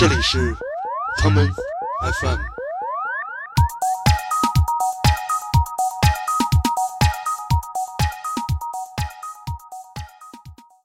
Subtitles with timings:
[0.00, 0.56] 这里是
[1.18, 2.38] 他们 FM。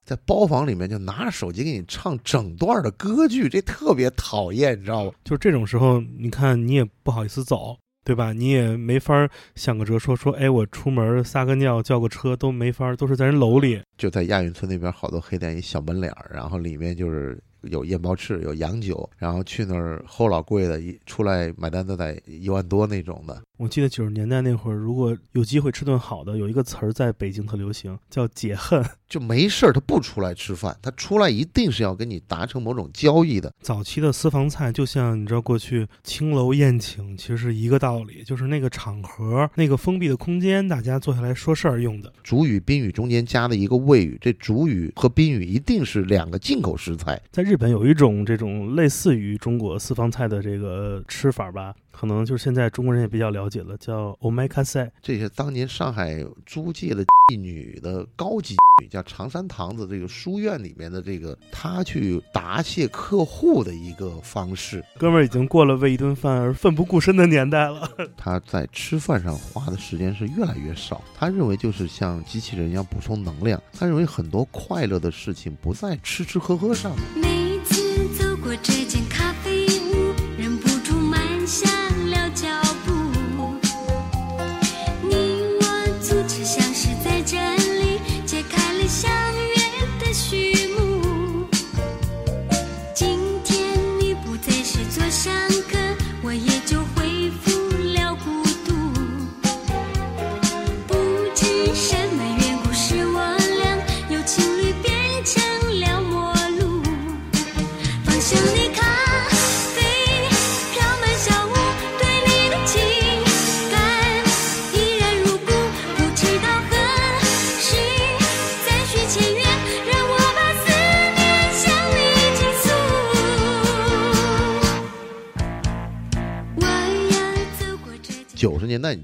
[0.03, 5.11] 在包房里面就拿着手机给你唱整段的歌剧，这特别讨厌，你知道吗？
[5.23, 8.33] 就这种时候，你看你也不好意思走，对吧？
[8.33, 13.81] 你也没法想个辙说说，哎，我出门撒个尿叫个车都没法，都是在人楼里。
[13.97, 23.41] 就在亚运村那边，好多黑店一小门脸儿，然后里面就是有燕鲍翅，有洋酒，然后去那儿齁老贵的，一出来买单都得一万多那种的。
[23.57, 28.83] 我记得九十年代那会儿，如果有机会吃顿好的，有一个词儿在北京特流行，叫解恨。
[29.07, 33.53] 就没事儿，他不出来吃饭，他出来一定是要跟你达成某种交易的。
[33.61, 42.11] 早期的私房菜，就像你知道，过去青楼宴请，其实是一个道理，就是那个场合、那个封闭的空间，大家坐下来说事儿用的。
[42.23, 47.21] 主语、宾语中间加的一个谓语，这主语和宾语一定是两个进口食材。
[47.31, 54.89] 在日本有一种这种类似于中国私房菜的这个吃法吧，可能就是现在中国人也比较了解了，叫 omakase。
[55.01, 64.83] 这是当年上海租界的妓女的高级女，叫长山堂子这个书院里面的这个，她去答谢客户的一个方式。
[64.97, 67.89] 哥们儿已经过了为一顿饭而奋不顾身的年代了。
[68.17, 71.01] 他在吃饭上花的时间是越来越少。
[71.17, 73.61] 他认为就是像机器人一样补充能量。
[73.71, 77.44] 他认为很多快乐的事情不在吃吃喝喝上面。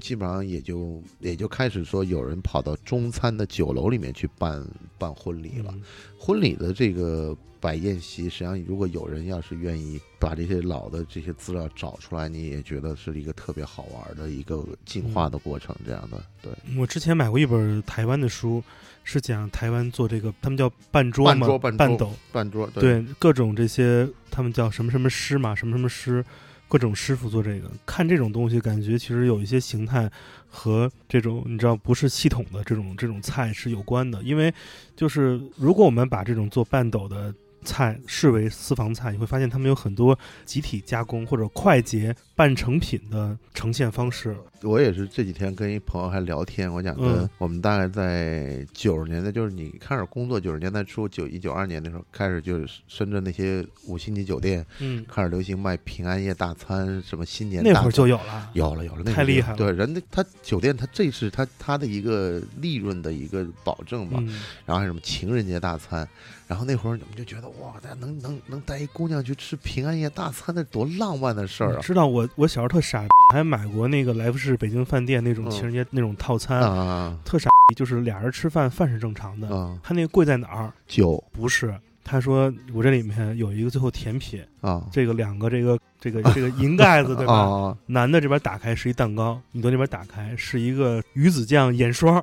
[0.02, 4.62] 基本上也就也就开始说有人跑到中餐的酒楼里面去办
[4.98, 5.70] 办婚礼了。
[5.72, 5.82] 嗯
[6.24, 15.74] 婚礼的这个摆宴席，实际上如果有人要是愿意把这些老的这些资料找出来，你也觉得是一个特别好玩的一个进化的过程。
[15.84, 18.62] 这样的，对，我之前买过一本台湾的书，
[19.02, 26.24] 是讲台湾做这个，他们叫半桌嘛，半桌半斗，半桌对对各种这些，他们叫什么什么师嘛，什么什么师，
[26.72, 27.70] 各种师傅做这个。
[27.84, 30.10] 看这种东西，感觉其实有一些形态
[30.48, 34.22] 和这种你知道不是系统的这种这种菜是有关的。
[34.22, 34.50] 因为
[34.96, 44.36] 就是如果我们把这种做半斗的菜视为私房菜，你会发现他们有很多集体加工或者快捷半成品的呈现方式。
[44.62, 47.30] 我也是这几天跟一朋友还聊天，我讲的嗯。
[47.38, 58.50] 我们大概在九十年代，就是你开始工作九十年代初，九一九二年的时候开始，就是深圳那些五星级酒店嗯，开始流行卖平安夜大餐，什么新年大餐那会儿就有了。
[58.52, 59.58] 有了有了，那个太厉害了。
[59.58, 64.28] 对，人家他酒店他这是他他的一个利润的一个保证嘛，嗯，
[64.64, 66.08] 然后还有什么情人节大餐，
[66.52, 71.80] 然后那会儿你们就觉得哇，咱能能能带一姑娘去吃平安夜大餐，那多浪漫的事儿啊！
[71.80, 79.48] 知道我我小时候特傻，还买过那个来福士北京饭店那种嗯情人节那种套餐，啊特傻，就是俩人吃饭，饭是正常的。
[79.48, 80.70] 啊，他那个贵在哪儿？
[80.86, 81.74] 酒不是，
[82.04, 87.34] 他说我这里面有一个最后甜品，啊，这个两个这个这个这个银盖子对吧？
[87.34, 92.22] 啊，男的这边打开是一蛋糕，女的那边打开是一个鱼子酱眼霜，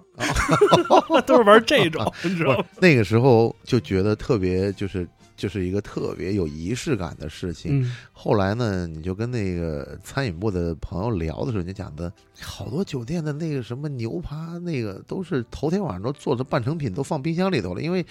[1.25, 2.65] 都是玩这种， 你知道吗？
[2.81, 5.07] 那个时候就觉得特别就是。
[5.39, 7.81] 就是一个特别有仪式感的事情。
[7.81, 18.05] 嗯，后来呢，你就跟那个餐饮部的朋友聊的时候，你就讲的好多酒店的那个什么牛扒，那个都是头天晚上都做的半成品，都放冰箱里头了，因为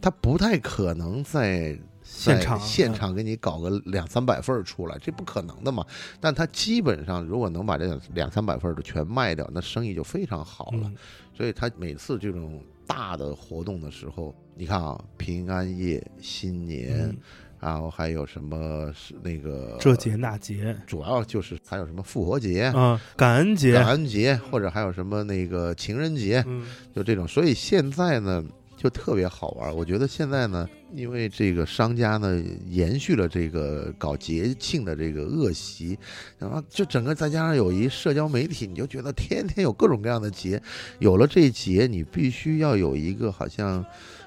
[0.00, 1.76] 它不太可能在在
[2.18, 5.84] 现场现场给你搞个两三百份儿出来，这不可能的嘛。
[6.20, 10.80] 但他基本上如果能把这两三百份儿的全卖掉，那生意就非常好了。
[10.84, 10.96] 嗯
[11.38, 17.16] 所以他每次这种大的活动的时候，你看啊，平安夜、新年，嗯
[17.60, 27.26] 然后还有什么是那个这节那节主要就是还有什么复活节、啊，感恩节感，恩节，或者还有什么那个情人节，嗯就这种。
[27.28, 28.44] 所以现在呢，
[28.78, 29.74] 就特别好玩。
[29.74, 35.98] 我觉得现在呢，因为这个商家呢延续了这个搞节庆的这个恶习，
[36.38, 40.62] 然后就整个再加上有一社交媒体，你就觉得天天有各种各样的节。
[41.00, 43.84] 有了这节，你必须要有一个好像，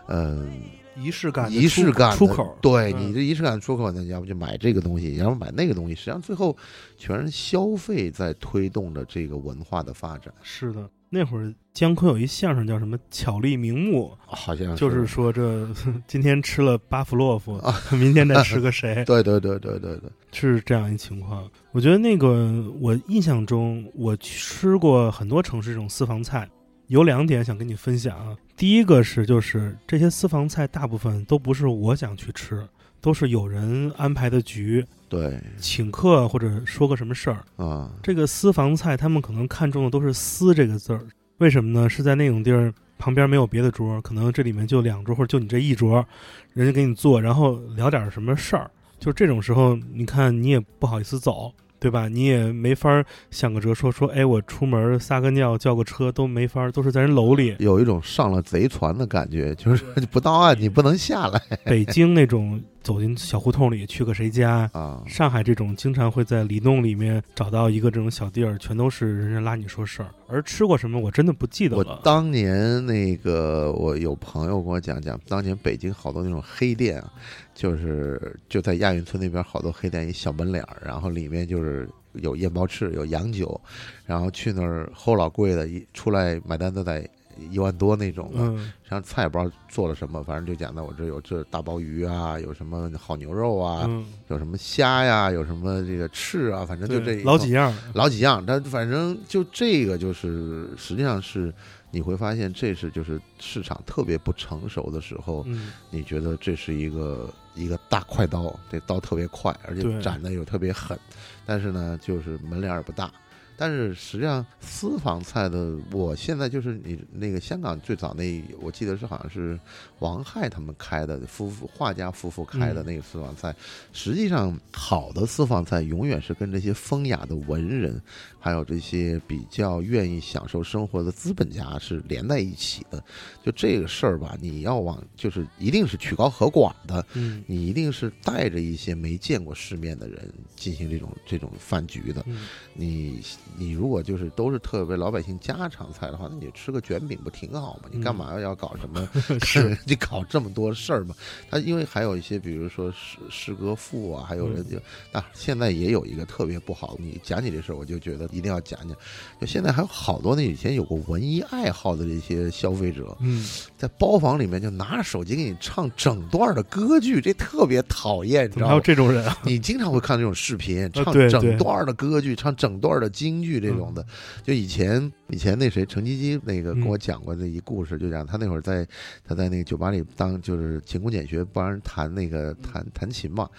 [0.10, 0.52] 嗯、
[0.98, 6.56] 仪式感仪式感出口，对嗯你这仪式感出口呢，要不就买这个东西，要不买那个东西，实际上最后
[6.98, 10.90] 全是消费在推动着这个文化的发展，是的。
[11.14, 15.68] 那会儿姜昆有一相声叫什么“巧立名目好像”，就是说这
[16.08, 21.46] 今天吃了巴甫洛夫啊，明天再吃个 谁，对对对对对对，是这样一情况。
[21.74, 26.50] 我觉得那个我印象中，我吃过很多城市这种私房菜，
[26.88, 28.34] 有两点想跟你分享啊。
[28.56, 32.66] 第一个是，就是这些私房菜大部分都不是我想去吃，
[33.02, 37.44] 都是有人安排的局，对请客或者说个什么事儿。
[37.58, 41.02] 啊，这个私房菜，他们可能看中的都是“私”这个字儿，
[41.40, 41.90] 为什么呢？
[41.90, 46.06] 是在那种地儿旁边没有别的桌，可能这里面就两桌或者就你这一桌，
[46.54, 48.70] 人家给你做，然后聊点什么事儿。
[49.00, 51.52] 就这种时候，你看你也不好意思走，
[51.82, 52.08] 对吧？
[52.08, 57.56] 你也没法儿想个辙说说，哎，我出门撒个尿叫个车都没法儿，都是在人楼里。
[57.58, 65.02] 有一种上了贼船的感觉，就是不到岸你不能下来北京那种走进小胡同里去个谁家，啊。
[65.08, 70.10] 上海这种经常会在里弄里面找到一个这种小地儿，全都是人家拉你说事儿。
[70.28, 72.00] 而吃过什么，我真的不记得我了。
[72.04, 77.12] 当年那个，我有朋友跟我讲讲，当年北京好多那种黑店啊，
[77.54, 83.60] 就是就在亚运村那边好多黑店，一小门脸儿，然后里面就是有燕包翅，有洋酒，
[84.06, 87.08] 然后去那儿齁老贵的，一出来买单都得
[87.50, 88.40] 一万多那种的。
[88.40, 97.74] 嗯，实际上菜也不知道做了什么，反正就讲的我这有这大鲍鱼啊，有什么好牛肉啊，嗯，有什么虾呀，有什么这个翅啊，反正就这老几样。
[97.94, 101.54] 老几样，但反正就这个就是实际上是
[101.90, 110.98] 你会发现这是就是市场特别不成熟的时候，嗯，你觉得这是一个一个大快刀，这刀特别快，而且斩的又特别狠，
[111.46, 113.12] 但是呢，就是门脸儿也不大。
[113.58, 119.60] 但是实际上，私房菜的，我现在就是你那个香港最早那，我记得是好像是
[120.00, 123.56] 王亥他们开的夫妇画家夫妇开的嗯那个私房菜。
[123.94, 128.02] 实际上，好的私房菜永远是跟这些风雅的文人，
[128.40, 133.04] 还有这些比较愿意享受生活的资本家是连在一起的。
[133.44, 142.24] 就这个事儿吧，你要往就是一定是曲高和寡的，嗯你一定是带着一些没见过世面的人进行这种这种饭局的。
[142.28, 143.22] 嗯，你
[143.58, 147.90] 你如果就是都是特别老百姓家常菜的话，那你吃个卷饼不挺好吗？
[147.92, 149.08] 你干嘛要搞什么？
[149.46, 151.16] 是，你搞这么多事儿嘛？
[151.50, 154.78] 他因为还有一些，比如说诗诗歌赋啊，还有人就
[155.12, 156.96] 啊，现在也有一个特别不好。
[157.00, 158.98] 你讲起这事儿，我就觉得一定要讲讲。
[159.40, 163.46] 就现在还有好多那以前有过文艺爱好的这些消费者，嗯，
[163.78, 168.82] 在包房里面就拿着手机给你唱整段的歌剧，这特别讨厌，你知道吗？
[168.84, 169.38] 这种人啊？
[169.44, 173.10] 你经常会看这种视频，唱整段的歌剧，唱整段的
[173.42, 174.06] 京剧这种的。
[174.44, 178.86] 就以前以前那谁程基基那个跟我讲过的一故事，就讲他那会儿在
[179.26, 183.50] 他在那个酒吧里当就是勤工俭学帮人弹那个弹弹琴嘛，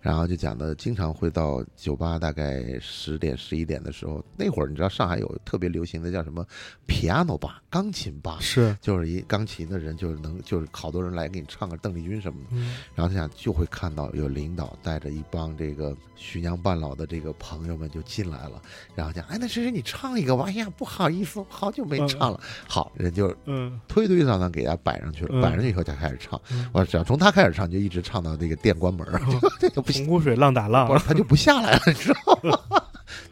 [0.00, 6.46] 然后就讲的经常会到酒吧大概十点十一点的时候，那会儿你知道上海有特别流行的叫什么
[6.86, 8.36] piano 吧，钢琴吧。
[8.40, 12.76] 是，就是一钢琴的人，就是能，就是好多人来给你唱个邓丽君什么的，嗯。
[12.94, 18.60] 然后他想就会看到有领导带着一帮这个徐娘半老的这个朋友们就进来了，
[18.94, 23.80] 然后讲，哎，那谁谁你唱一个吧，哎呀，不好意思， 好久没唱了，好，人就嗯。
[23.88, 25.40] 推推搡搡给他摆上去了，嗯。
[25.40, 29.20] 摆上去以后才开始唱，嗯，我只要从他开始唱，就一直唱到那个店关门儿，
[29.58, 30.06] 这 就不行。
[30.06, 30.88] 洪湖水浪打浪。
[30.98, 32.58] 他就不下来了， 你知道吗？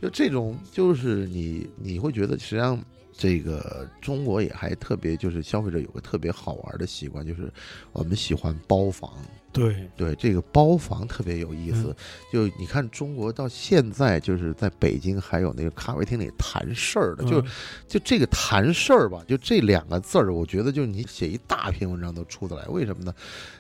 [0.01, 2.79] 就这种，就是你你会觉得，实际上
[3.13, 7.53] 这个中国也还特别，就是消费者有个特别好玩的习惯，就是
[7.93, 9.11] 我们喜欢包房。
[9.53, 11.97] 对，对这个包房特别有意思，嗯
[12.33, 17.47] 就你看中国到现在，就是在北京还有那个咖啡厅里谈事儿的，就嗯
[17.89, 22.65] 就这个谈事儿吧，就这两个字儿，我觉得就是你写一大篇文章都出得来。
[22.67, 23.13] 为什么呢？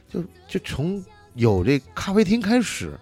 [0.09, 1.05] 就就从
[1.35, 2.93] 有这咖啡厅开始，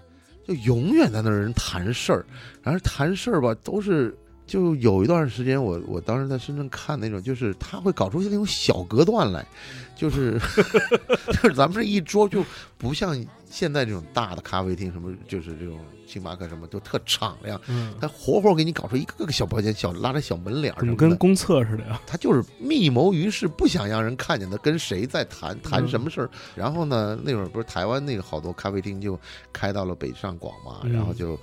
[0.47, 2.25] 就永远在那儿人谈事儿，
[2.63, 4.17] 然后谈事儿吧，都是。
[4.49, 9.47] 就有一段时间我，我当时在深圳看那种，就是他会搞出那种小隔断来，
[9.95, 10.41] 就是
[11.31, 12.43] 就是咱们这一桌就
[12.77, 13.15] 不像
[13.49, 20.97] 现在这种大的咖啡厅，什么就是这种星巴克什么都特敞亮，嗯，他活活给你搞出一个个小包间，小拉着小门脸儿怎么。
[20.97, 22.01] 跟公厕似的呀？
[22.07, 26.31] 他就是密谋于是，不想让人看见他跟谁在谈谈什么事儿。
[26.55, 29.19] 然后呢，那会儿不是台湾那个好多咖啡厅就
[29.53, 31.39] 开到了北上广嘛，嗯然后就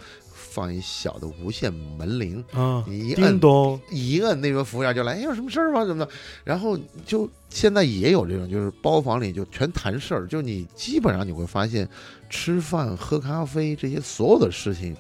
[0.55, 5.83] 放一小的无线门铃，啊，你一摁咚，一摁那边服务员就来，哎，有什么事儿吗？
[5.83, 6.11] 怎么的？
[6.45, 11.85] 然后就现在也有这种，就是包房里就全谈事儿，就你基本上你会发现，
[12.29, 14.95] 吃饭、喝咖啡这些所有的事情，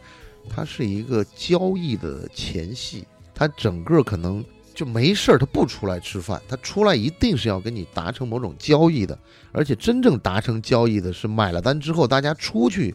[0.49, 4.43] 它是一个交易的前戏，它整个可能
[4.73, 9.17] 就没事儿，他不出来吃饭，他出来一定是要跟你达成某种交易的，
[9.53, 12.93] 而且真正达成交易的是买了单之后，大家出去，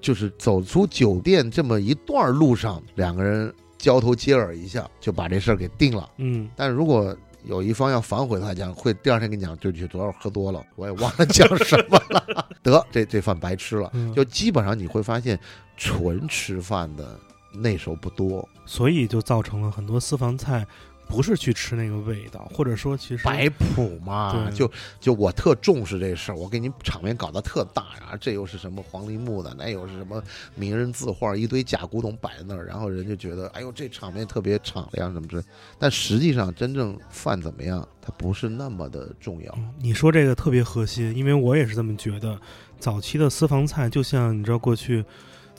[0.00, 6.08] 就是走出酒店这么一段路上，两个人交头接耳一下，就把这事儿给定了。
[6.18, 13.90] 嗯，但如果有一方要反悔，他讲会第二天跟你讲，对不起，昨晚喝多了，我也忘了讲什么了， 得这这饭白吃了。
[13.94, 15.38] 嗯就基本上你会发现，
[15.76, 17.18] 纯吃饭的
[17.52, 20.66] 那时候不多，所以就造成了很多私房菜
[21.10, 30.22] 不是去吃那个味道，或者说其实摆谱嘛，对就就我特重视这事儿，我给你场面搞得特大啊，这又是什么黄梨木的，那又是什么
[30.54, 35.42] 名人字画，一堆假古董摆在那儿，然后人就觉得，哎呦，这场面特别敞亮什么之类，
[35.78, 39.52] 但实际上真正饭怎么样，它不是那么的重要。
[39.56, 42.38] 嗯你说这个特别核心，因为我也是这么觉得。
[42.78, 45.04] 早期的私房菜，就像你知道过去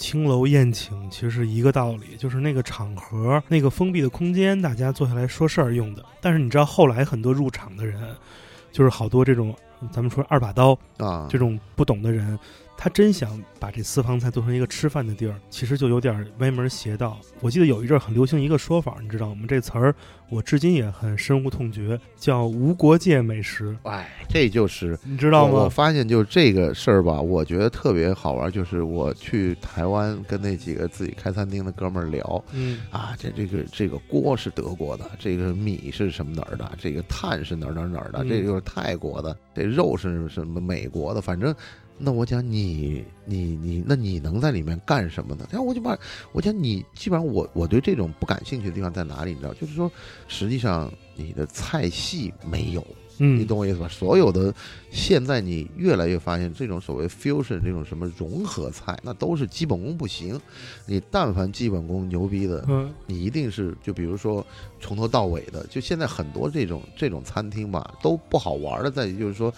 [0.01, 6.03] 青楼宴请，其实是一个道理，就是那个场合、那个封闭的空间，大家坐下来说事儿用的。
[6.19, 8.01] 但是你知道后来很多入场的人，
[8.71, 9.55] 就是好多这种
[9.91, 12.37] 咱们说二把刀啊，这种不懂的人，
[12.83, 17.21] 他真想把这私房菜做成一个吃饭的地儿，其实就有点歪门邪道。
[17.39, 19.45] 我记得有一阵儿很流行一个说法，你知道吗？
[19.47, 19.93] 这词儿
[20.29, 25.69] 我至今也很深恶痛绝，叫无国界美食，哎，这就是你知道吗我？
[25.69, 32.43] 发现就是这个事儿吧，我觉得特别好玩，就是我去台湾跟那几个自己开餐厅的哥们儿聊。
[32.51, 41.53] 嗯啊，这这个这个锅是德国的，这个米是什么哪儿的，这个碳是哪儿哪儿哪儿的，嗯这个又是泰国的，这肉是什么美国的，反正，
[42.03, 45.47] 那我讲你你你，那你能在里面干什么呢？
[45.51, 45.97] 然后我就把
[46.31, 49.91] 我讲你基本上我我对这种不感兴趣的地方在哪里，你知道，就是说
[50.27, 52.81] 实际上你的菜系没有，
[53.19, 53.87] 嗯你嗯，懂我意思吧？
[53.87, 54.53] 所有的
[54.89, 60.39] 现在你越来越发现，这种所谓 fusion 这种什么融合菜，那都是基本功不行。
[60.87, 64.45] 你但凡基本功牛逼的，嗯你一定是就比如说
[64.79, 69.53] 从头到尾的，就现在很多这种这种餐厅吧都不好玩的，在于就是说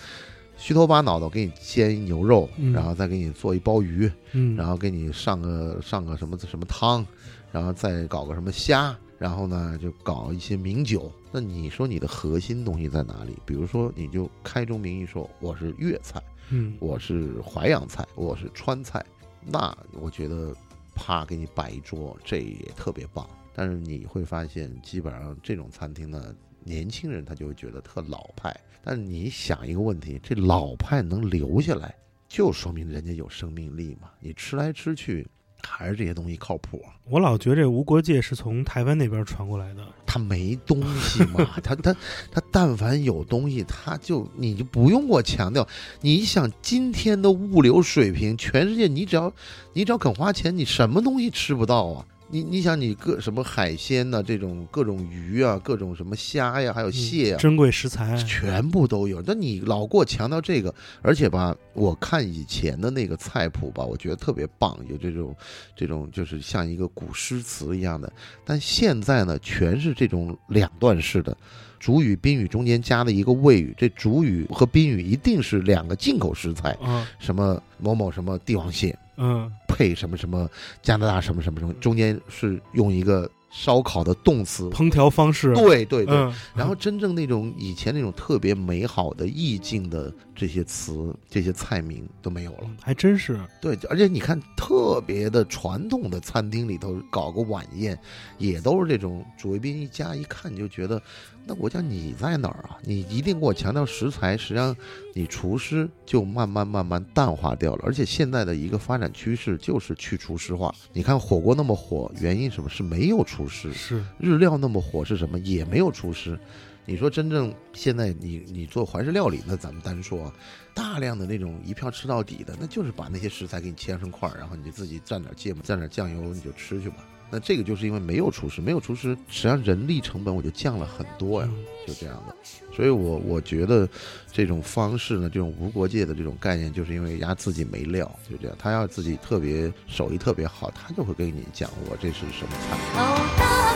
[0.63, 7.05] 虚头巴脑的我给你煎一牛肉，嗯然后再给你做一鲍鱼，嗯，然后给你上个上个什么什么汤，
[7.51, 11.11] 然后再搞个什么虾，然后呢就搞一些名酒。
[11.33, 13.37] 那你说你的核心东西在哪里？
[13.45, 19.05] 比如说你就开宗明义说我是粤菜，嗯我是淮扬菜，我是川菜，
[19.45, 20.55] 那我觉得
[20.95, 23.27] 啪给你摆一桌，这也特别棒。
[23.53, 28.55] 但是你会发现，基本上这种餐厅呢，年轻人他就会觉得特老派。
[28.83, 31.95] 但是你想一个问题，这老派能留下来，
[32.27, 34.09] 就说明人家有生命力嘛。
[34.19, 35.25] 你吃来吃去，
[35.61, 36.83] 还是这些东西靠谱。
[37.05, 41.95] 我老觉得这无国界是从台湾那边传过来的，他没东西嘛， 他他
[42.29, 45.65] 他但凡有东西，他就你就不用给我强调。
[46.01, 49.33] 你想今天的物流水平，全世界你只要
[49.71, 52.05] 你只要肯花钱，你什么东西吃不到啊？
[52.33, 59.21] 你你想你各什么海鲜呐、这种各种鱼啊，各种什么虾呀，还有蟹呀、珍贵食材，全部都有。
[59.23, 60.73] 那你老给我强调这个，
[61.03, 65.35] 而且吧，我看以前的那个菜谱吧，我觉得特别棒，有这种
[65.75, 68.11] 这种就是像一个古诗词一样的。
[68.43, 71.37] 但现在呢，全是这种两段式的，
[71.79, 80.47] 主语、宾语中间加了一个谓语，这主语和宾语一定是两个进口食材，啊什么某某什么帝王蟹嗯配什么什么
[80.83, 84.69] 加拿大什么什么什么，中间是用一个烧烤的动词。
[84.69, 92.69] 烹调方式，对对对，嗯，然后真正那种以前那种特别美好的意境的这些词、这些菜名都没有了。
[92.81, 97.97] 还真是，对，而且你看特别的传统的餐厅里头搞个晚宴，
[98.37, 101.01] 也都是这种主谓宾一家，一看你就觉得，
[101.45, 102.77] 那我讲你在哪儿啊？
[102.83, 104.75] 你一定给我强调食材，实际上
[105.13, 107.83] 你厨师就慢慢慢慢淡化掉了。
[107.85, 110.73] 而且现在的一个发展趋势就是去厨师化。
[110.93, 113.73] 你看火锅那么火，原因什么是没有厨师？
[113.73, 115.37] 是日料那么火是什么？
[115.39, 116.39] 也没有厨师。
[116.85, 120.33] 你说真正现在你你做怀石料理，那咱们单说啊，
[120.73, 126.97] 大量的那种一票吃到底的，那就是把那些食材给你切成块儿，然后你就自己蘸点芥末，蘸点酱油，你就吃去吧。
[127.29, 132.35] 那这个就是因为没有厨师，没有厨师，实际上人力成本我就降了很多呀，嗯就这样的。
[132.75, 133.87] 所以我我觉得
[134.31, 138.55] 这种方式呢，这种无国界的这种概念，就是因为人家自己没料，就这样。
[138.59, 142.77] 他要自己特别手艺特别好，他就会跟你讲我这是什么菜。
[142.95, 143.73] 哦，大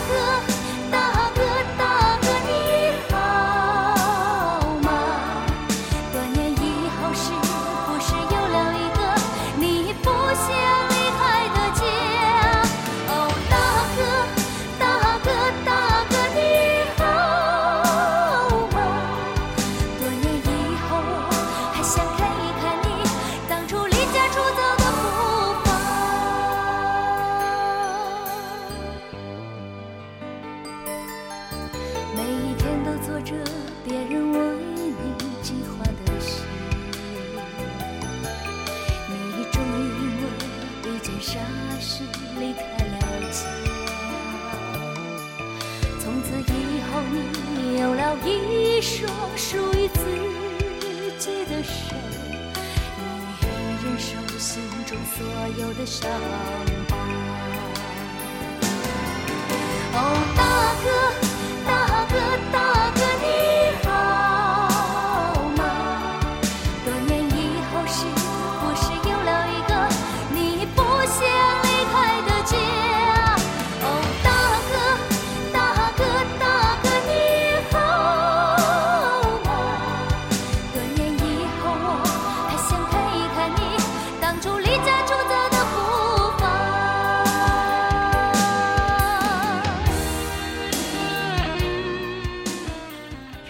[0.52, 0.57] 哥，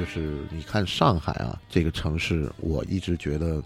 [0.08, 3.62] 是你看上海啊，这个城市，我一直觉得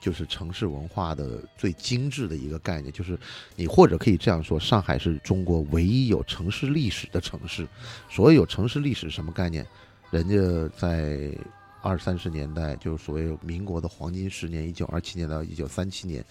[0.00, 3.18] 就是城市文化的最精致的一个概念，就是
[3.56, 7.66] 你或者可以这样说，上海是中国唯一有城市历史的城市。
[8.10, 9.66] 所谓有城市历史什么概念？
[10.10, 11.36] 人家在
[11.82, 16.24] 二三十年代，就是所谓民国的黄金十年，一九二七年到一九三七年，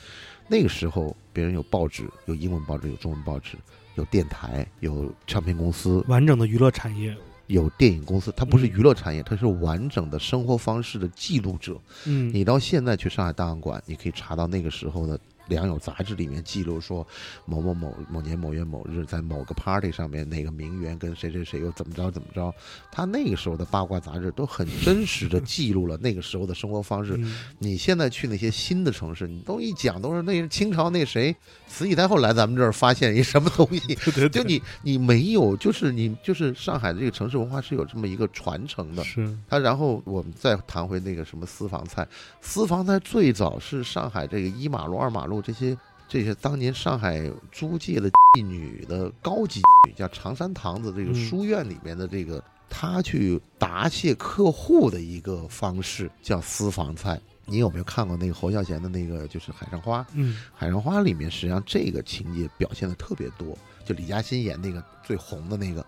[0.47, 3.57] 那个时候别人有报纸，有英文报纸，有中文报纸，
[3.95, 7.15] 有电台，有唱片公司，完整的娱乐产业，
[7.47, 11.79] 有电影公司，它不是嗯娱乐产业，它是完整的生活方式的记录者。
[12.05, 17.05] 嗯，你到现在去上海档案馆，你可以查到那个时候的《良友》杂志里面记录说，
[17.45, 22.53] 某某某某年某月某日，在某个 party 上面，哪个名媛跟谁谁谁又怎么着怎么着。
[22.91, 27.15] 他那个时候的八卦杂志都很真实的记录了那个时候的生活方式。
[27.17, 31.35] 嗯你现在去那些新的城市，你都一讲都是那是清朝那谁
[31.67, 33.95] 慈禧太后来咱们这儿发现一什么东西，
[34.29, 39.03] 就你你没有，就是你就是上海的这个城市文化是有这么一个传承的。
[39.03, 42.07] 是他然后我们再谈回那个什么私房菜，
[42.41, 45.77] 私房菜最早是上海这个一马路、二马路这些
[46.07, 57.19] 这些当年上海租界的妓女的高级妓女，叫长山堂子这个嗯书院里面的这个，他去答谢客户的一个方式叫私房菜。
[57.47, 60.01] 你有没有看过那个侯孝贤的那个就是《海上花》？
[60.13, 65.85] 嗯《海上花》里面实际上这个情节表现的特别多，就李嘉欣演那个最红的那个，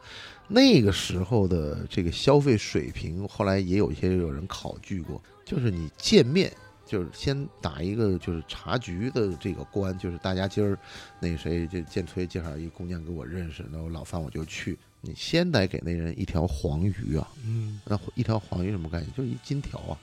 [0.47, 6.51] 那个时候的这个消费水平，后来也有一些有人考据过，就是你见面。
[6.87, 10.77] 就是先打一个就是茶局的这个关，就是大家今儿
[11.19, 14.77] 那个谁就建崔介绍一个姑娘给我认识，那我老范我就去。
[15.01, 19.13] 你先得给那人一条黄鱼啊，嗯那一条黄鱼什么概念？
[19.15, 19.93] 就是一金条啊，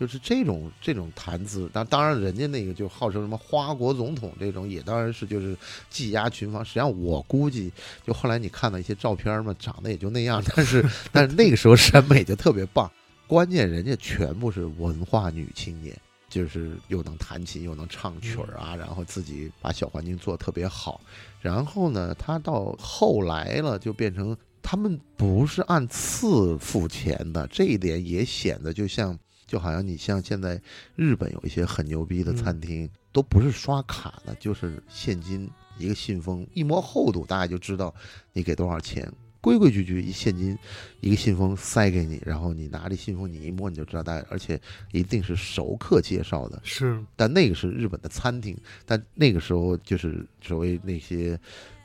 [0.00, 1.68] 就是这种这种谈资。
[1.72, 5.54] 当当然，人家那个就号称什么花国总统这种，也当然是就是
[5.90, 6.64] 技压群芳。
[6.64, 7.70] 实际上，我估计
[8.06, 12.90] 就后来你看到一些照片嘛，长得也就那样，但是但是那个时候审美就特别棒。
[13.26, 15.96] 关键人家全部是文化女青年。
[16.30, 21.00] 就是又能弹琴又能唱曲儿啊，然后自己把小环境做特别好，
[21.40, 30.58] 然后呢，他到后来了就变成他们不是按次付钱的，这一点也显得就像就好像你像现在
[30.94, 37.92] 日本有一些很牛逼的餐厅，都不是刷卡的，就是现金一个信封，一摸厚度，大家就知道
[38.32, 39.12] 你给多少钱。
[39.40, 40.58] 规规矩矩一现金
[41.00, 44.60] 一个信封塞给你，然后你拿着信封，你一摸你就知道大概，而且
[44.92, 51.38] 一定是熟客介绍的，是但那个是日本的餐厅，但那个时候就是所谓那些，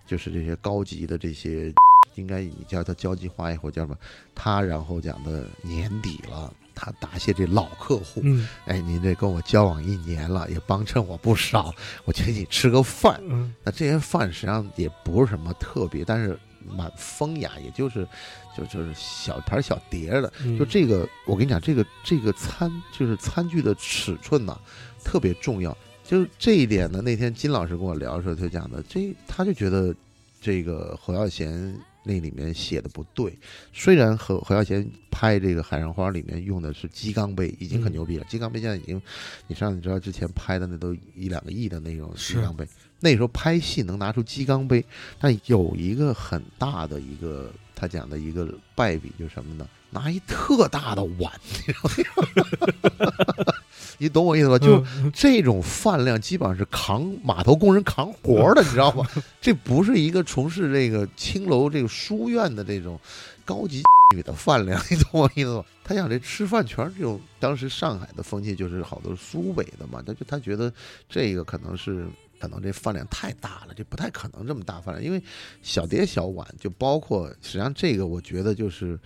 [0.06, 1.74] 就是这些高级的这些，
[2.16, 3.98] 应该你叫他交际花也或者叫什么，
[4.34, 13.22] 他然后讲的年底了，他答谢这老客户，嗯哎，您这跟我交往一年了，也帮衬我不少，我请你吃个饭。
[13.30, 16.38] 嗯那这些饭实际上也不是什么特别，但是
[16.70, 18.08] 蛮风雅，也就是
[18.56, 24.60] 就就是小盘小碟儿的，嗯，就这个，我跟你讲，这个这个餐就是餐具的尺寸呐、
[25.04, 25.76] 特别重要。
[26.04, 29.96] 就是这一点呢，那天金老师跟我聊的时候，就讲的，这他就觉得
[30.40, 33.36] 这个侯耀贤那里面写的不对。
[33.74, 38.26] 虽然侯侯耀贤拍这个《海上花》里面用的是鸡缸杯，已经很嗯牛逼了。
[38.30, 39.02] 鸡缸杯现在已经，
[39.48, 42.68] 你上你知道之前拍的那都一两个亿的那种鸡缸杯，
[43.00, 44.84] 那时候拍戏能拿出鸡缸杯，
[45.20, 49.68] 但有一个很大的一个他讲的一个败笔就是什么呢？
[49.92, 53.54] 拿一特大的碗，你知道吗？
[53.98, 54.60] 你懂我意思吧？
[54.60, 59.08] 就嗯这种饭量，基本上是扛码头工人扛活儿的，你知道吗？
[59.40, 63.00] 这不是一个从事这个青楼这个书院的这种
[63.46, 65.64] 高级女的饭量，你懂我意思吧？
[65.84, 70.74] 他想这吃饭全是这种，当时上海的风气就是好多是苏北的嘛，他就他觉得
[71.08, 72.06] 这个可能是。
[72.40, 75.22] 可能这饭量太大了，这不太可能这么大饭量，因为
[75.62, 79.00] 小碟小碗就包括，实际上这个我觉得就是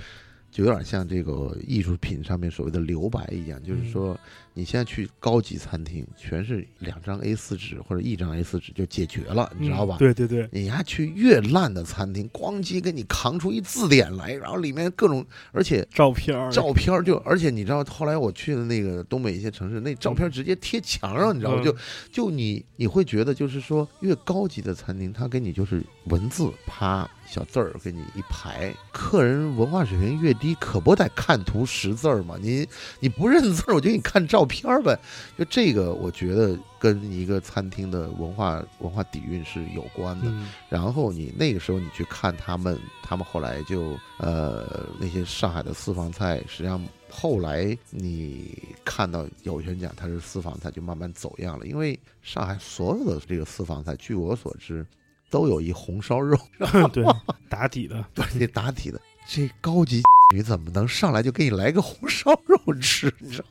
[0.51, 4.19] 就有点像这个艺术品上面所谓的留白一样，就是说
[4.53, 9.97] 你现在去高级餐厅，全是两张 A 四纸或者一张 A 四纸就解决了，你知道吧？
[9.97, 21.62] 嗯对对对，你还去越烂的餐厅，咣叽给你扛出一字典来，然后里面各种，而且照片照片就，而且你知道，后来我去的那个东北一些城市，那照片直接贴墙上，你知道吗？
[21.62, 21.63] 嗯。
[21.63, 21.75] 就
[22.12, 32.35] 就你你会觉得，就是说越高级的餐厅，它给你就是文字啪小字儿给你一排，客人文化水平越低，可不得看图识字儿吗？
[32.41, 32.67] 你
[32.99, 34.99] 你不认字儿，我就给你看照片儿呗。
[35.37, 40.25] 就这个，我觉得跟一个餐厅的文化文化底蕴是有关的。
[40.27, 51.67] 嗯然后你那个时候你去看他们，他们后来就呃那些上海的私房菜，实际上后来你看到有些人讲它是私房菜，就慢慢走样了。
[51.67, 54.85] 因为上海所有的这个私房菜，据我所知，
[55.29, 56.37] 都有一红烧肉，
[56.93, 57.05] 对，
[57.47, 58.99] 打底的，不是这打底的。
[59.27, 60.01] 这高级
[60.33, 63.13] 你怎么能上来就给你来个红烧肉吃？
[63.19, 63.45] 你知道，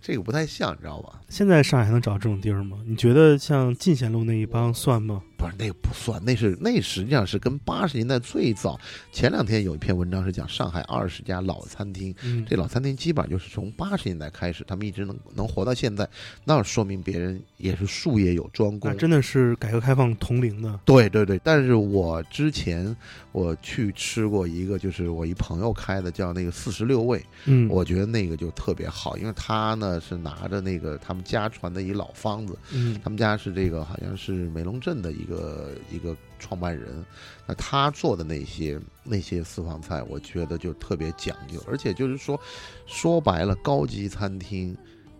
[0.00, 1.20] 这个不太像，你知道吧？
[1.28, 2.78] 现在上海还能找这种地儿吗？
[2.86, 5.22] 你觉得像进贤路那一帮算吗？
[5.42, 8.78] 不是那个不算，那是那实际上是跟八十年代最早。
[9.10, 16.08] 前两天有一篇文章是讲上海二十家老餐厅，嗯，这老餐厅基本上就是从八十年代开始，他们一直能能活到现在，
[16.44, 18.96] 那说明别人也是术业有专攻那。
[18.96, 22.96] 真的是改革开放同龄的，对对对，但是我之前
[23.32, 37.04] 我去吃过一个，就是我一朋友开的，叫那个四十六味，嗯，我觉得那个就特别好，因为他呢是拿着那个他们家传的一老方子，嗯他们家是这个好像是梅龙镇的一个个一个创办人，
[37.46, 42.38] 那他做的那些那些私房菜，我觉得就特别讲究，而且就是说，
[42.86, 44.76] 说白了，高级餐厅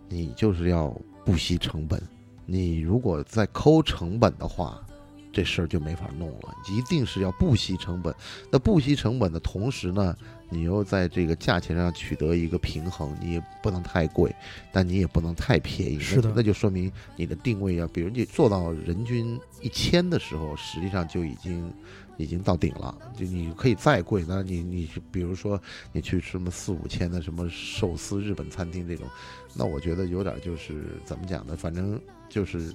[0.07, 0.89] 你就是要
[1.25, 2.01] 不惜成本，
[2.45, 4.79] 你如果在抠成本的话。
[5.33, 8.13] 这事儿就没法弄了，一定是要不惜成本。
[8.51, 10.15] 那不惜成本的同时呢，
[10.47, 14.33] 你又在这个价钱上取得一个平衡，你也不能太贵，
[14.71, 15.99] 但你也不能太便宜。
[15.99, 21.73] 是的那那就说明你的定位要，比如你做到人均一千的时候，实际上就已经
[22.17, 22.95] 已经到顶了。
[23.17, 25.59] 就你可以再贵，那你你比如说
[25.91, 29.07] 你去什么四五千的什么寿司日本餐厅这种，
[29.55, 31.55] 那我觉得有点就是怎么讲呢？
[31.57, 32.71] 反正就是。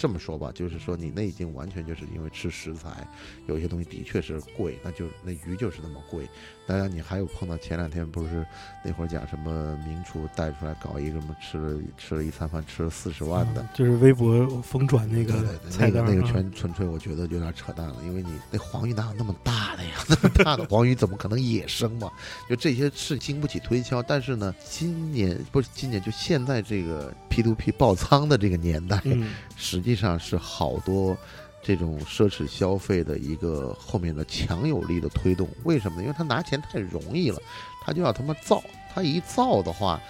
[0.00, 3.06] 这么说吧，就是说你那已经完全就是因为吃食材，
[3.46, 6.26] 有些东西的确是贵，那就那鱼就是那么贵。
[6.66, 8.46] 当然，你还有碰到前两天不是
[8.82, 15.34] 那会儿讲什么名厨带出来搞一个什么吃了吃了一餐饭吃了四十万的，嗯就是微博疯转那个
[15.78, 19.90] 那个那个啊全纯粹我觉得有点扯淡了，因为你那黄鱼哪有那么大的呀？
[20.08, 22.10] 那么大的黄鱼怎么可能野生嘛？
[22.48, 24.02] 就这些是经不起推敲。
[24.02, 31.16] 但是呢，今年不是今年，就现在这个 P to P 爆仓的这个年代，嗯，实际上是好多
[31.62, 35.48] 这种奢侈消费的一个后面的强有力的推动。
[35.64, 36.02] 为什么呢？
[36.02, 37.38] 因为他拿钱太容易了，
[37.82, 38.62] 他就要他妈造，
[38.94, 40.00] 他一造的话，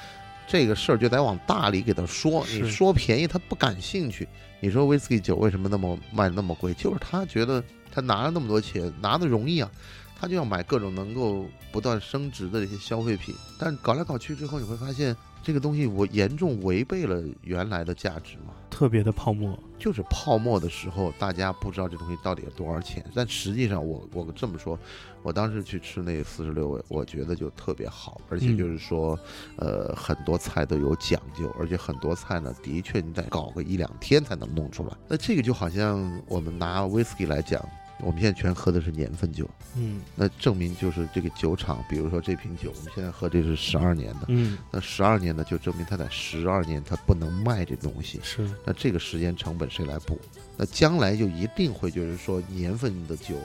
[0.46, 2.44] 这个事儿就得往大里给他说。
[2.48, 4.28] 你是说便宜，他不感兴趣。
[4.60, 6.74] 你说威士忌酒为什么那么卖那么贵？
[6.74, 9.70] 就是他觉得他拿了那么多钱，拿的容易啊，
[10.18, 13.34] 他就要买各种能够不断升值的这些消费品。
[13.58, 18.54] 但搞来搞去之后，你会发现这个东西我严重违背了原来的价值嘛。
[18.70, 23.04] 特别的泡沫，就是泡沫的时候，大家不知道这东西到底有多少钱。
[23.14, 24.78] 但实际上我，我这么说，
[25.22, 29.18] 我当时去吃那四十六味，我觉得就特别好，而且嗯就是说，
[29.56, 34.92] 呃，很多菜都有讲究，而且很多菜呢，的确你得搞个一两天才能弄出来。
[35.08, 37.60] 那这个就好像我们拿 whisky 来讲，
[38.02, 48.20] 我们现在全喝的是年份酒，嗯那证明就是这个酒厂，比如说这瓶酒，我们现在喝这是十二年的，嗯，那十二年呢，就证明它在十二年它不能卖这东西。
[48.22, 50.18] 是，那这个时间成本谁来补？
[50.56, 53.36] 那将来就一定会就是说年份的酒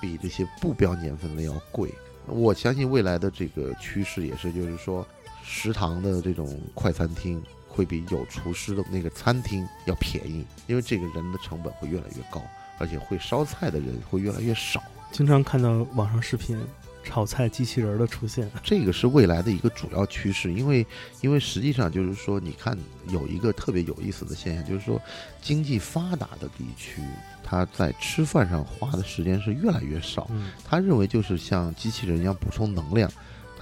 [0.00, 1.92] 比这些不标年份的要贵。
[2.26, 5.06] 我相信未来的这个趋势也是，就是说
[5.42, 12.40] 食堂的这种快餐厅会比有厨师的那个餐厅要便宜，因为这个人的成本会越来越高，
[12.78, 14.82] 而且会烧菜的人会越来越少。
[15.10, 16.58] 经常看到网上视频
[17.04, 20.86] 炒菜机器人儿的出现，这个是未来的一个主要趋势，因为
[21.20, 25.00] 因为实际上就是说，你看有一个特别有意思的现象，就是说
[25.42, 27.02] 经济发达的地区，
[27.42, 30.28] 他在吃饭上花的时间是越来越少。
[30.30, 33.10] 嗯他认为就是像机器人一样补充能量，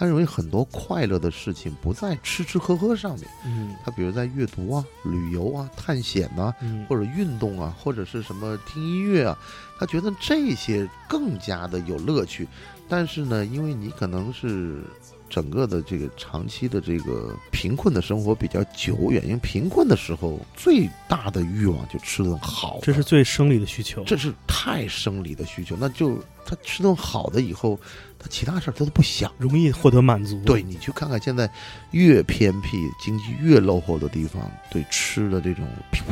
[0.00, 9.38] 他认为很多快乐的事情不在吃吃喝喝上面，嗯他比如在阅读啊、旅游啊、探险呐、嗯，或者运动啊，或者是什么听音乐啊，
[9.78, 12.48] 他觉得这些更加的有乐趣。
[12.88, 14.82] 但是呢，因为你可能是
[15.30, 24.02] 整个的这个长期的这个贫困的生活比较久远，因为贫困的时候最大的欲望就吃顿好的，这是最生理的需求。
[24.04, 27.78] 这是太生理的需求，那就他吃顿好的以后，
[28.18, 29.32] 他其他事儿他都不想。
[29.38, 30.42] 容易获得满足。
[30.44, 31.48] 对你去看看，现在
[31.92, 35.64] 越偏僻、经济越落后的地方，对吃的这种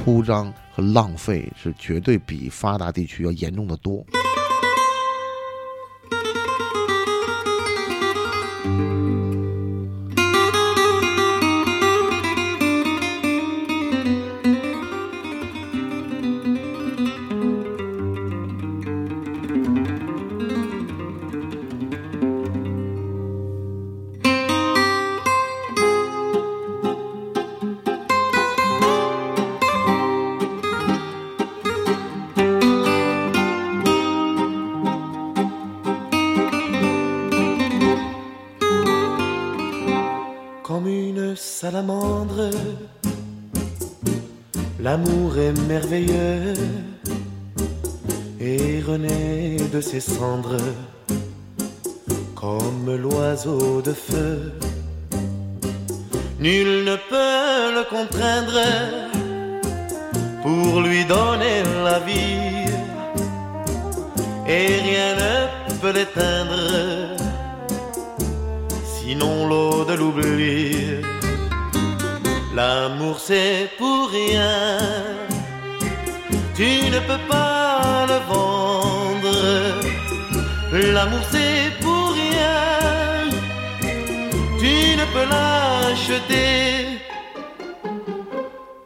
[0.04, 4.07] 铺张和浪费是绝对比发达地区要严重的多。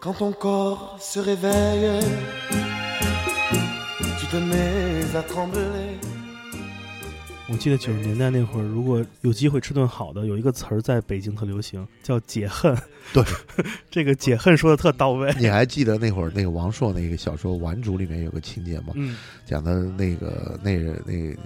[0.01, 2.05] Quand ton corps se réveille,
[4.19, 5.99] tu te mets à trembler.
[7.53, 12.75] 我记得九十年代那会儿，如果有机会吃顿好的，有一个词儿在北京特流行，叫解恨。
[13.13, 13.23] 对，
[13.91, 15.31] 这个解恨说的特到位。
[15.39, 18.95] 你还记得那会儿那个王朔那个小说《顽主》里面有个情节吗？
[18.95, 21.37] 嗯，讲的那个那个那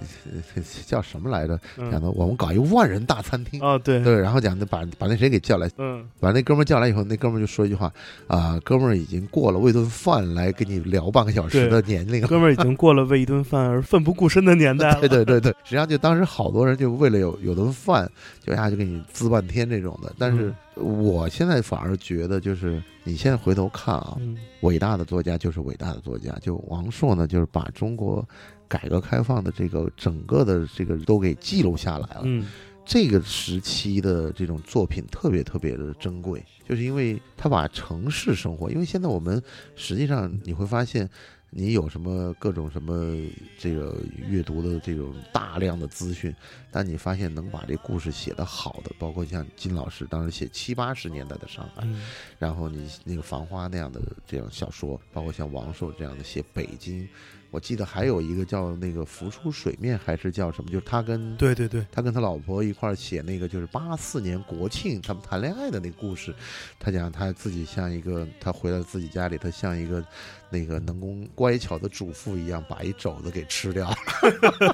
[0.85, 1.59] 叫什么来着？
[1.77, 3.61] 讲嗯的我们搞一万人大餐厅。
[3.61, 7.91] 哦，对，对，然后讲的把把那谁给叫来，嗯，把那哥们儿叫来以后，那哥们儿就说一句话
[8.27, 12.27] 啊，哥们儿已经过了喂顿饭来跟你聊半个小时的年龄了。
[12.27, 14.93] 哥们儿已经过了为一顿饭而奋不顾身的年代。
[14.99, 18.09] 对对对对，实际上就当时好多人就为了有有顿饭，
[18.41, 20.13] 就呀就给你滋半天这种的。
[20.17, 28.27] 但是我现在反而觉得，就是你现在回头看啊，嗯，伟大的作家就是伟大的作家，就王朔呢，就是把中国
[28.67, 32.21] 改革开放的这个整个的这个都给记录下来了。
[32.23, 32.45] 嗯，
[32.85, 39.41] 这个时期的这种作品特别特别的珍贵，就是因为他把城市生活，因为现在我们
[39.75, 41.09] 实际上你会发现，
[41.49, 43.15] 你有什么各种什么
[43.57, 46.35] 这个阅读的这种大量的资讯，
[46.71, 52.01] 但你发现能把这故事写得好的，包括像金老师当时写七八十年代的上海，嗯，
[52.37, 57.07] 然后你那个《繁花》那样的这样小说，包括像王朔这样的写北京，
[57.49, 60.69] 我记得还有一个叫那个浮出水面，还是叫什么？
[60.69, 66.35] 就是他跟对对对，他跟他老婆一块儿写那个，就是八四年国庆他们谈恋爱的那个故事。
[66.77, 70.03] 他讲他自己像一个，他回到自己家里，他像一个
[70.49, 73.93] 那个能工乖巧的主妇一样，把一肘子给吃掉，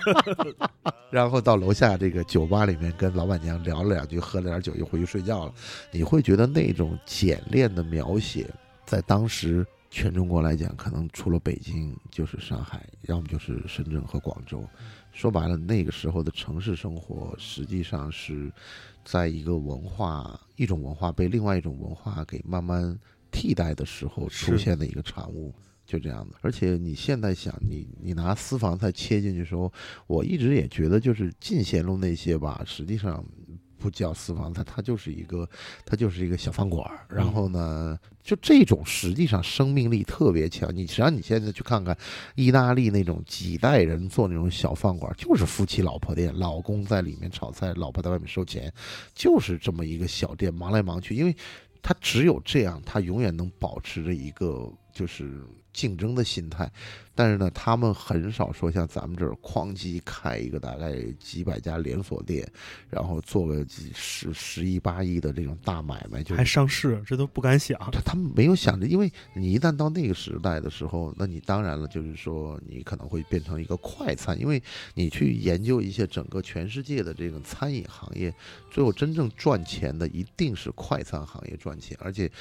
[1.09, 5.53] 然后到楼下这个酒吧里面跟老板娘聊了两句，喝了点酒，又回去睡觉了。
[5.91, 8.49] 你会觉得那种简练的描写，
[8.85, 14.63] 在当时全中国来讲，可能除了北京就是上海，要么就是深圳和广州。
[15.11, 18.51] 说白了，那个时候的城市生活实际上是
[19.05, 22.99] 在一个文化、一种文化被另外一种文化给慢慢
[23.33, 25.53] 替代的时候出现的一个产物。
[25.85, 29.71] 就这样的，而且你现在想，你你拿私房菜切进去的时候，
[30.07, 33.23] 我一直也觉得，就是进贤路那些吧，实际上
[33.77, 35.47] 不叫私房菜，它就是一个，
[35.85, 37.05] 它就是一个小饭馆儿。
[37.09, 40.73] 然后呢，就这种实际上生命力特别强。
[40.73, 41.95] 你实际上你现在去看看
[42.35, 48.73] 意大利那种几代人做那种小饭馆儿，就是夫妻老婆店，老公在里面炒菜，老婆在外面收钱，
[49.13, 51.35] 就是这么一个小店，忙来忙去，因为
[51.83, 56.71] 他只有这样，他永远能保持着一个就是竞争的心态。
[57.15, 62.43] 但是呢，他们很少说像咱们这儿哐叽开一个大概几百家连锁店，
[62.89, 67.79] 然后做个几十十亿八亿的这种大买卖，就还上市，这都不敢想。
[67.91, 74.59] 他他们没有想着，因为你一旦到那个时代的时候，那你当然了，就是说你可能会变成一个快餐，因为
[74.95, 78.33] 你去研究一些整个全世界的这个餐饮行业，
[78.71, 82.31] 最后真正赚钱的一定是快餐行业赚钱，而且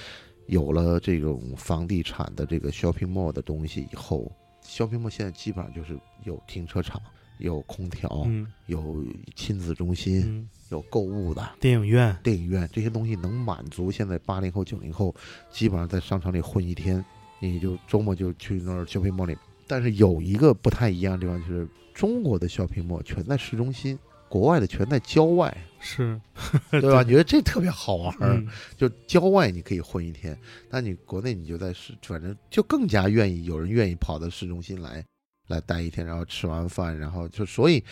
[0.46, 4.30] 有了这种房地产的这个 shopping mall 的东西以后
[4.64, 7.00] ，shopping mall 现在基本上就是有停车场。
[7.38, 11.42] 有空调，嗯有亲子中心，嗯，有购物的。
[11.58, 15.12] 电影院，电影院这些东西能满足现在八零后、九零后
[15.50, 17.04] 基本上在商场里混一天，
[17.40, 19.36] 你就周末就去那儿 shopping mall 里。
[19.66, 23.98] 但是有一个不太一样的地方，就是中国的 shopping mall 全在市中心，
[24.32, 26.18] 国外的全在郊外，是，
[26.72, 27.02] 对吧？
[27.02, 28.32] 你觉得这特别好玩儿？
[28.38, 30.34] 嗯就郊外你可以混一天，
[30.70, 35.04] 但你国内你就在市，反正就更加愿意有人愿意跑到市中心来
[35.48, 37.84] 来待一天，然后吃完饭，然后就所以。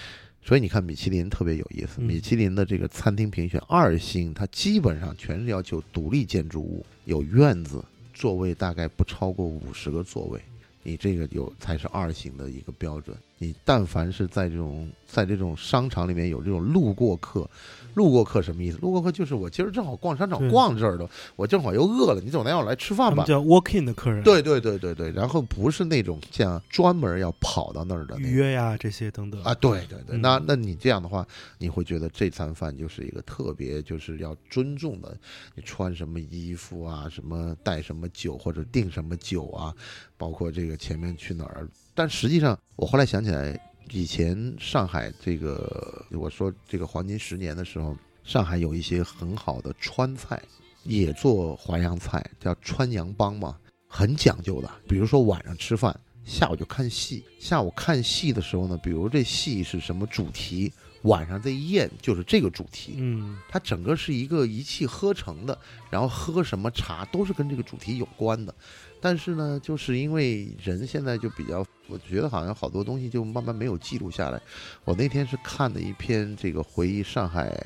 [0.42, 1.96] 所以你看，米其林特别有意思。
[1.98, 10.40] 嗯米其林的这个餐厅评选二星，它基本上全是要求独立建筑物，有院子，座位大概不超过五十个座位，
[10.82, 13.14] 你这个有才是二星的一个标准。
[13.42, 17.48] 你但凡是在这种在这种商场里面有这种路过客，
[17.94, 18.76] 路过客什么意思？
[18.82, 23.24] 路过客就是我今儿正好逛商场逛这儿的，我正好又饿了，你总得要来吃饭吧？
[23.24, 31.26] 叫 walk in 的客人，，对对对对对，然后不是那种像专门要跑到那儿的预约呀这些等等啊，对对对，嗯那那你这样的话，
[31.56, 35.16] 你会觉得这餐饭就是一个特别就是要尊重的，
[35.54, 39.74] 你穿什么衣服啊，什么带什么酒或者订什么酒啊，
[40.18, 41.66] 包括这个前面去哪儿。
[42.00, 43.60] 但实际上，我后来想起来，
[43.90, 50.42] 以前上海这个我说这个黄金十年的时候，上海有一些很好的川菜，
[50.82, 53.54] 也做淮扬菜，叫川扬帮嘛，
[53.86, 54.70] 很讲究的。
[54.88, 57.22] 比如说晚上吃饭，下午就看戏。
[57.38, 62.94] 下午看戏的时候呢，比如这戏是什么主题，晚上这一宴就是这个主题。
[62.96, 65.58] 嗯它整个是一个一气呵成的，
[65.90, 68.54] 然后喝什么茶都是跟这个主题有关的。
[69.00, 74.40] 但是呢，就是因为人现在就比较，我觉得好像好多东西就慢慢没有记录下来。
[74.84, 77.58] 我那天是看的一篇这个回忆上海，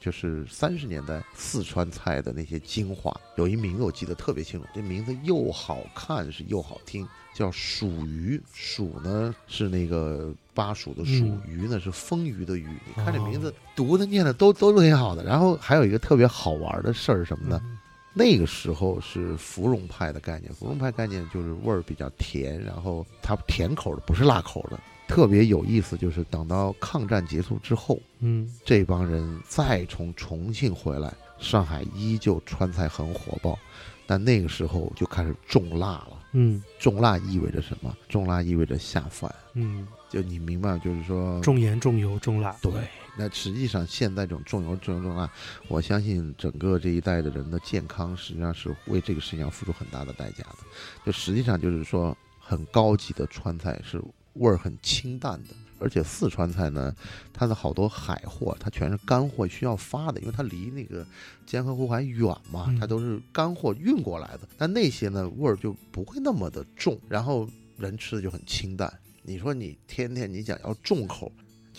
[0.00, 8.40] 就是三十年代四川菜的那些精华，有一名字我记得特别清楚，这名字又好看是又好听，叫蜀鱼。
[8.54, 12.66] 蜀呢是那个巴蜀的蜀，嗯鱼呢是丰腴的鱼。
[12.86, 15.22] 你看这名字哦读的念的都都挺好的。
[15.24, 17.60] 然后还有一个特别好玩的事儿是什么呢？
[17.64, 17.76] 嗯
[18.12, 25.96] 那个时候是芙蓉派的概念，芙蓉派概念就是味儿比较甜，然后它甜口的不是辣口的，特别有意思。
[25.96, 33.58] 就是等到抗战结束之后，嗯这帮人再从重庆回来，上海依旧川菜很火爆，
[34.06, 36.18] 但那个时候就开始重辣了。
[36.32, 37.96] 嗯重辣意味着什么？
[38.08, 42.72] 重辣意味着下饭，嗯，就你明白，就是说重盐重油重辣，对，
[43.20, 45.30] 那实际上现在这种重油、重油、重辣，
[45.68, 50.56] 我相信整个这一代的人的健康，实际上是为这个事情要付出很大的代价的。
[51.04, 54.02] 就实际上就是说，很高级的川菜是
[54.32, 56.96] 味儿很清淡的，而且四川菜呢，
[57.30, 61.06] 它的好多海货，它全是干货需要发的，因为它离那个
[61.44, 64.48] 江河湖海远嘛嗯，它都是干货运过来的。
[64.56, 68.90] 但那些呢，味儿就不会那么的重，然后人吃的就很清淡。
[69.22, 71.30] 你说你天天你想要重口，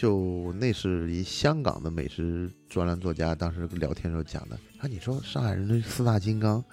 [0.02, 4.56] 就那是一香港的美食专栏作家当时聊天时候讲的。
[4.80, 6.64] 啊，你说上海人的四大金刚，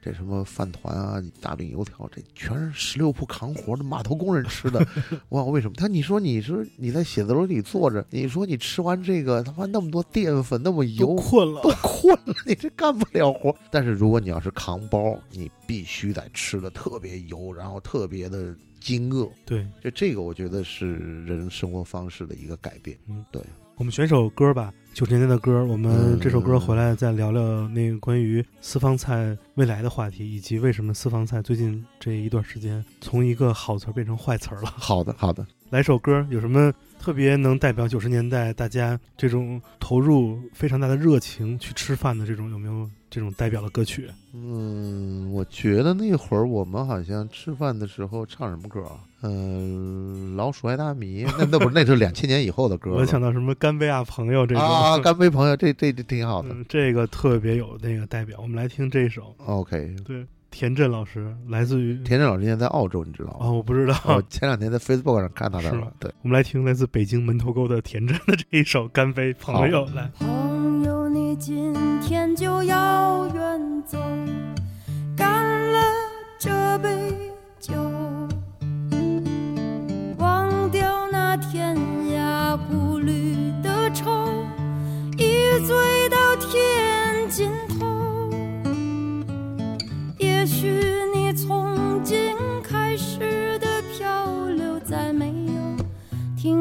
[0.00, 4.82] 这什么饭团啊、大饼油条，这全是十六铺扛活的码头工人吃的。
[5.28, 5.74] 我想为什么？
[5.76, 13.54] 他你说你说你在写字楼里坐着，你说你吃完这个他妈那么多淀粉那么油，困了都，困了，你这干不了活。
[13.70, 19.28] 但是如果你要是扛包，你必须得吃的特别油，然后特别的惊愕。
[19.44, 22.96] 对，就这个，我觉得是人生活方式的一个改变。
[23.08, 23.42] 嗯，对。
[23.76, 25.64] 我们选首歌吧，九十年代的歌。
[25.64, 34.66] 我们嗯这首歌回来再聊聊那个关于私房菜未来的话题，以及为什么私房菜最近这一段时间从一个好词儿变成坏词儿了。
[34.76, 35.46] 好的，好的。
[35.70, 44.08] 来首歌，有什么特别能代表九十年代大家这种投入非常大的热情去吃饭的这种有没有这种代表的歌曲？
[44.34, 49.00] 嗯，我觉得那会儿我们好像吃饭的时候唱什么歌啊？
[49.22, 52.92] 嗯、老鼠爱大米，那那不是那是两千年以后的歌。
[52.92, 56.50] 我想到什么干杯啊朋友这种啊，干杯朋友，这这这挺好的。
[56.50, 58.38] 嗯，这个特别有那个代表。
[58.40, 63.52] 我们来听这首，OK，对，田震老师来自于田震老师现在在澳洲，你知道吗啊、吗？
[63.52, 63.94] 我不知道。
[64.04, 65.82] 我前两天在 Facebook 上看到的是。
[65.98, 70.08] 对，我们来听来自北京门头沟的田震的这一首《干杯朋友》来。
[70.18, 72.76] 朋友，你今天就要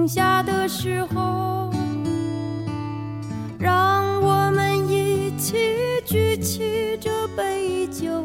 [0.08, 1.48] 下的时候。
[3.60, 5.58] 让我们一起
[6.06, 8.24] 举起这杯酒，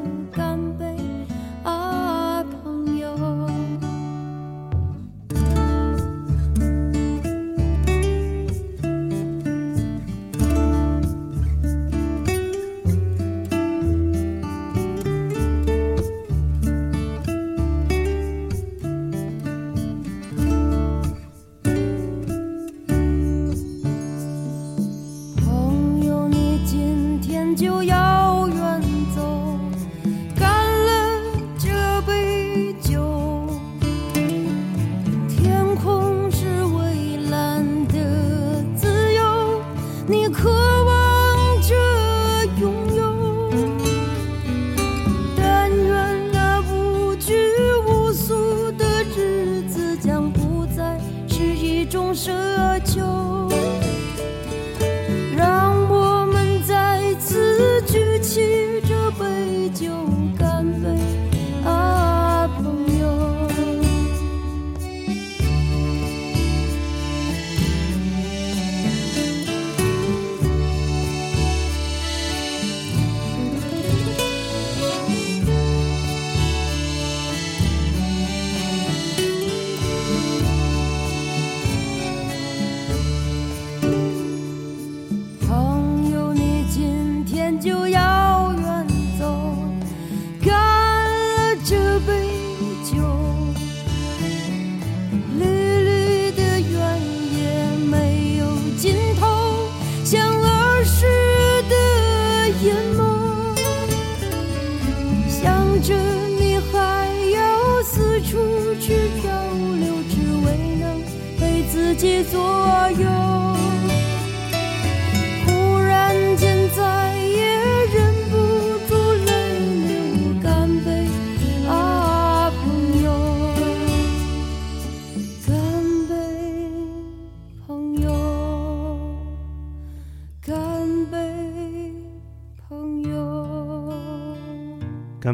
[52.22, 52.71] 奢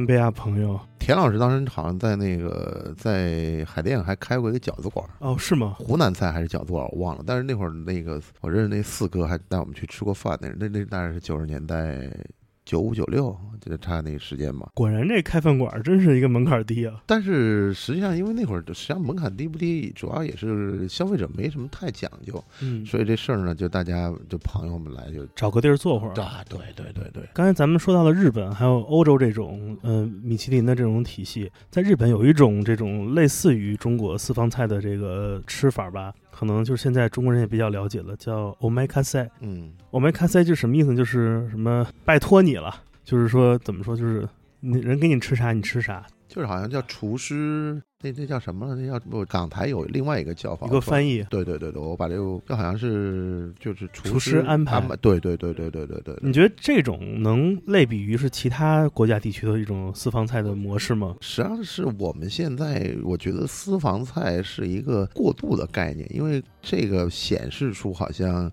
[0.08, 0.80] 干杯啊，朋友！
[0.98, 5.76] 田老师当时好像在那个在海淀还开过一个饺子馆，哦，是吗？
[5.78, 7.22] 湖南菜还是饺子馆我忘了。
[7.26, 12.10] 但是那会儿那个我认识那四哥还带我们去吃过饭，那那那大概是九十年代
[12.68, 14.68] 九五九六，就差那个时间嘛。
[14.74, 17.00] 果然这开饭馆真是一个门槛低啊。
[17.06, 26.12] 但是实际上，因为那会儿实际上门槛低不低，主要也是消费者没什么太讲究，嗯，所以这事儿呢，就大家就朋友们来就找个地儿坐会儿。
[26.22, 39.28] 啊，对对对对，刚才咱们说到了日本，还有欧洲这种，呃，米其林的这种体系，在日本有一种这种类似于中国私房菜的这个吃法吧，可能就是现在中国人也比较了解了，叫 omakase。
[39.40, 40.96] 嗯 omakase 就是什么意思呢？
[40.96, 42.72] 就是什么拜托你了，
[43.02, 44.24] 就是说怎么说，就是
[44.60, 48.76] 你人给你吃啥你吃啥，就是好像叫厨师，那那叫什么了？
[48.76, 51.24] 那叫不港台有另外一个叫法，一个翻译。
[51.30, 56.14] 对对对对，我把这个这好像是就是厨厨师安排对对对对对对对。
[56.22, 61.16] 你觉得这种能类比于是其他国家地区的一种私房菜的模式吗？
[61.20, 68.52] 实际上是我们现在，我觉得私房菜是一个过渡的概念，因为这个显示出好像，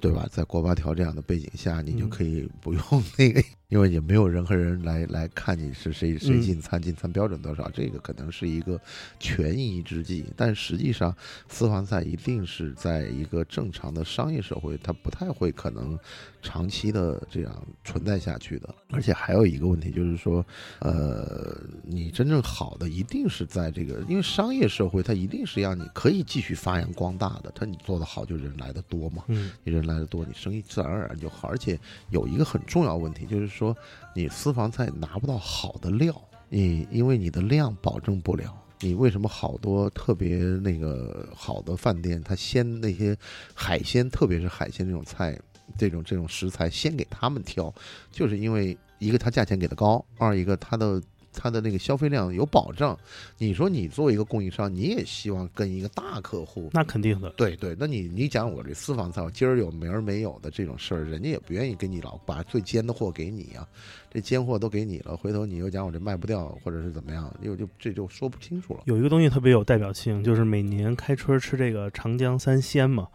[0.00, 0.26] 对吧？
[0.30, 2.82] 在国八条这样的背景下，你就嗯可以不用
[3.18, 8.78] 那个，因为也没有任何人来来看你是谁谁嗯进餐进餐标准多少，这个可能是一个
[9.18, 11.16] 权宜之计，但实际上
[11.48, 15.98] 私房菜一定是在一个正常的商业社会，它不太会可能
[16.42, 18.74] 长期的这样存在下去的。
[18.90, 20.44] 而且还有一个问题就是说，
[20.80, 31.46] 呃，你真正好的一定是在这个，因为商业社会它一定是让你可以继续发扬光大的，它你做得好就人来的多嘛，嗯你人来的多，你生意自然而然就好。
[31.46, 33.76] 而且有一个很重要问题就是说，
[34.14, 38.56] 你私房菜拿不到好的料，你因为你的量保证不了。
[38.80, 43.14] 你为什么好多特别那个好的饭店，他先那些
[43.54, 45.38] 海鲜，特别是海鲜这种菜，
[45.76, 47.72] 这种这种食材，先给他们挑，
[48.10, 50.98] 就是因为一个它价钱给的高，二一个它的
[51.32, 52.98] 它的那个消费量有保障。
[53.38, 56.70] 你说你作为一个供应商，你也希望跟一个大客户。
[56.72, 57.30] 那肯定的。
[57.30, 63.66] 对对，那你你讲我这私房菜，我今儿有明儿没有的这种事儿，人家也不愿意给你老把最尖的货给你啊，
[64.10, 68.80] 这尖货都给你了，回头你又讲我这卖不掉，或者是怎么样，又就这就说不清楚了。
[68.86, 73.08] 有一个东西特别有代表性，就是每年开春吃这个长江三鲜嘛。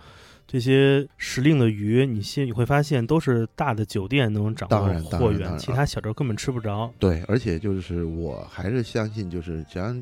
[0.48, 6.92] 这些时令的鱼，你现你会发现都是大的酒店能掌握货源，其他小州根本吃不着。
[7.00, 9.94] 对，而且就是我还是相信，就是只要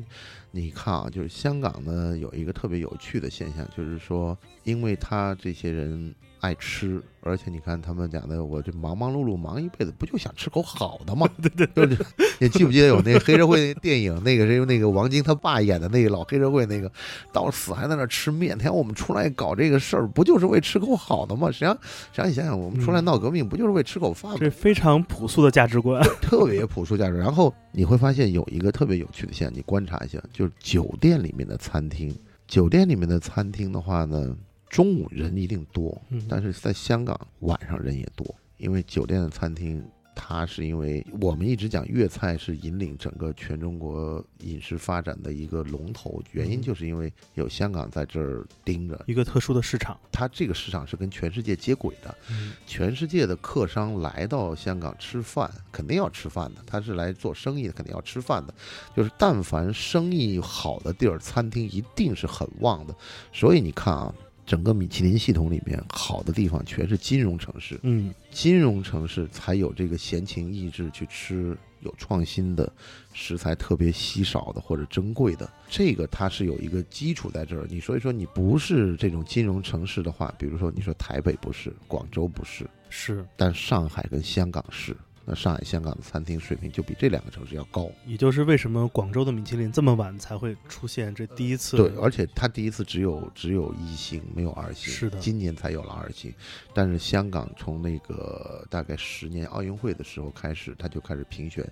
[0.56, 11.28] 你看啊，就是香港呢有一个特别有趣的现象，就是说，因为他这些人爱吃，而且你看他们讲的，我这忙忙碌碌忙一辈子，不就想吃口好的吗？
[11.42, 12.06] 对对对，就是
[12.38, 16.88] 你记不记得有那个黑社会电影，那个是那个王晶他爸演的那个老黑社会那个，
[17.32, 18.56] 到死还在那吃面。
[18.56, 21.50] 天，我们出来搞这个事儿，不就是为吃口好的吗？
[21.50, 24.38] 实际上，实际上你想想，我们出来嗯闹革命，不就是为吃口饭吗？
[24.38, 26.00] 这非常朴素的价值观。
[26.22, 27.18] 特别朴素价值。
[27.18, 32.14] 然后你会发现有一个特别有趣的现象，你观察一下，就是酒店里面的餐厅，
[32.46, 34.36] 酒店里面的餐厅的话呢，
[34.68, 39.84] 中午人一定多，嗯但是在香港晚上人也多，因为酒店的餐厅。
[40.14, 49.98] 它是因为我们一直讲粤菜是引领整个全中国饮食发展的一个龙头，原因就是因为有香港在这儿盯着，一个特殊的市场。
[50.12, 56.62] 它这个市场是跟全世界接轨的，嗯全世界的客商来到香港吃饭，肯定要吃饭的。
[56.66, 58.54] 他是来做生意的，肯定要吃饭的。
[58.96, 62.94] 就是但凡生意好的地儿，餐厅一定是很旺的。
[63.32, 64.14] 所以你看啊，
[64.46, 72.70] 整个米其林系统里面好的地方全是金融城市，嗯金融城市才有这个闲情逸致去吃有创新的
[73.12, 77.66] 食材，特别稀少的或者珍贵的，这个它是有一个基础在这儿。
[77.70, 84.96] 你所以说你不是这种金融城市的话，比如说你说台北不是，广州不是，是，但上海跟香港是。
[85.24, 87.90] 那上海、香港的餐厅水平就比这两个城市要高。
[88.06, 94.92] 也就是为什么广州的米其林这么晚才会出现这第一次，对，而且它第一次只有只有一星，没有二星。
[94.92, 96.32] 是的今年才有了二星。
[96.72, 101.66] 但是香港从那个大概十年奥运会的时候开始，它就开始评选，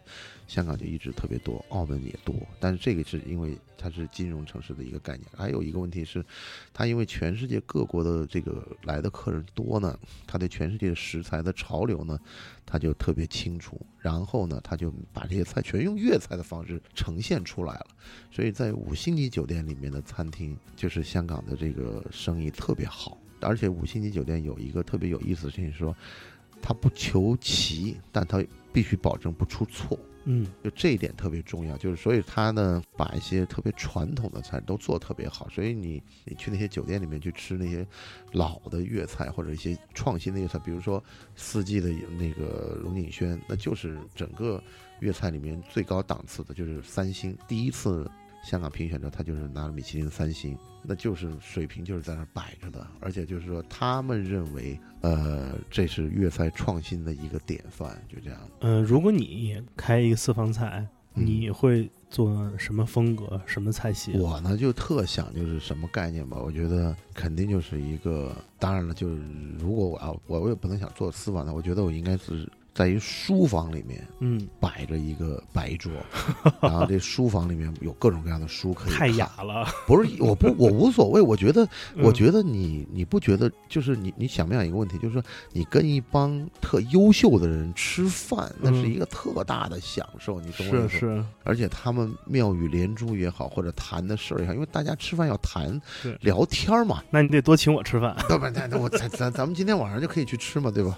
[0.46, 2.34] 香港就一直特别多，澳门也多。
[2.58, 5.28] 但是这个是因为它是金融城市的一个概念。
[5.36, 6.24] 还有一个问题是，
[6.72, 12.18] 它因为全世界各国的这个来的客人多呢，它对全世界食材的潮流呢，
[12.64, 13.80] 它就特别清楚。
[13.98, 17.86] 然后呢，它就把这些菜全用粤菜的方式呈现出来了。
[18.30, 23.18] 所以在五星级酒店里面的餐厅，就是香港的这个生意特别好。
[23.40, 25.94] 而且五星级酒店有一个特别有意思的事情，说
[26.60, 29.98] 它不求齐，但它必须保证不出错。
[30.24, 37.84] 嗯就这一点特别重要，就是所以他呢把一些特别传统的菜都做得特别好，所以你你去那些酒店里面去吃那些
[38.30, 41.02] 老的粤菜或者一些创新的粤菜，比如说
[41.34, 44.62] 四季的那个龙井轩，那就是整个
[45.00, 47.36] 粤菜里面最高档次的，就是三星。
[47.48, 48.08] 第一次
[48.42, 58.40] 香港评选的他就是拿了米其林三星，那就是水平就是在那儿摆着的，而且就是说他们认为，呃，这是粤菜创新的一个典范，就这样。
[58.60, 64.12] 呃，如果你开一个私房菜，嗯你会做什么风格、什么菜系？
[64.18, 69.22] 我呢就特想就是什么概念吧，我觉得肯定就是一个，当然了，就是
[69.58, 75.92] 如果我要我我也不能想做私房菜，我觉得我应该是在一书房里面嗯，摆着一个白桌，
[76.60, 79.66] 然后这书房里面有各种各样的书可以太看雅了。
[79.86, 81.62] 不是我不我无所谓，我觉得
[81.98, 90.88] 我嗯觉得你你不觉得就是你你想不想一个问题，就是说你跟一帮特优秀的人吃饭，那是嗯一个特大的享受，你懂我意思吗？
[90.88, 98.16] 是是，而且他们妙语连珠也好，或者谈的事儿也好，因为大家吃饭要谈对聊天儿嘛，那你得多请我吃饭。
[98.28, 98.50] 对吧？
[98.54, 100.96] 那那我咱咱咱们今天晚上就可以去吃嘛，对吧？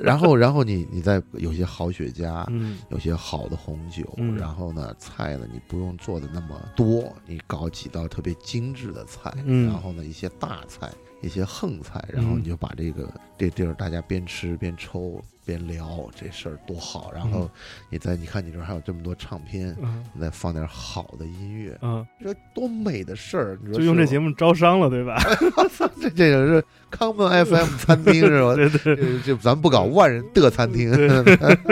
[0.00, 10.90] 然后然后你你再有些好雪茄，嗯有些好的红酒，嗯然后呢菜呢你不用做的那么多，你搞几道特别精致的菜，嗯然后呢一些大菜。
[11.20, 17.10] 一些横菜，然后嗯你就把这个这地儿大家边吃边抽边聊，这事儿多好。
[17.14, 17.50] 然后嗯
[17.90, 23.58] 你再你看你这儿还有这么多唱片，嗯你再放点好的音乐，嗯，你说多美的事儿！
[23.62, 25.16] 你说就用这节目，目招商了，对吧？
[26.00, 28.54] 这这个是康门 FM 餐厅是吧？
[28.56, 28.96] 对对。
[28.96, 30.92] 这这咱不搞万人的餐厅，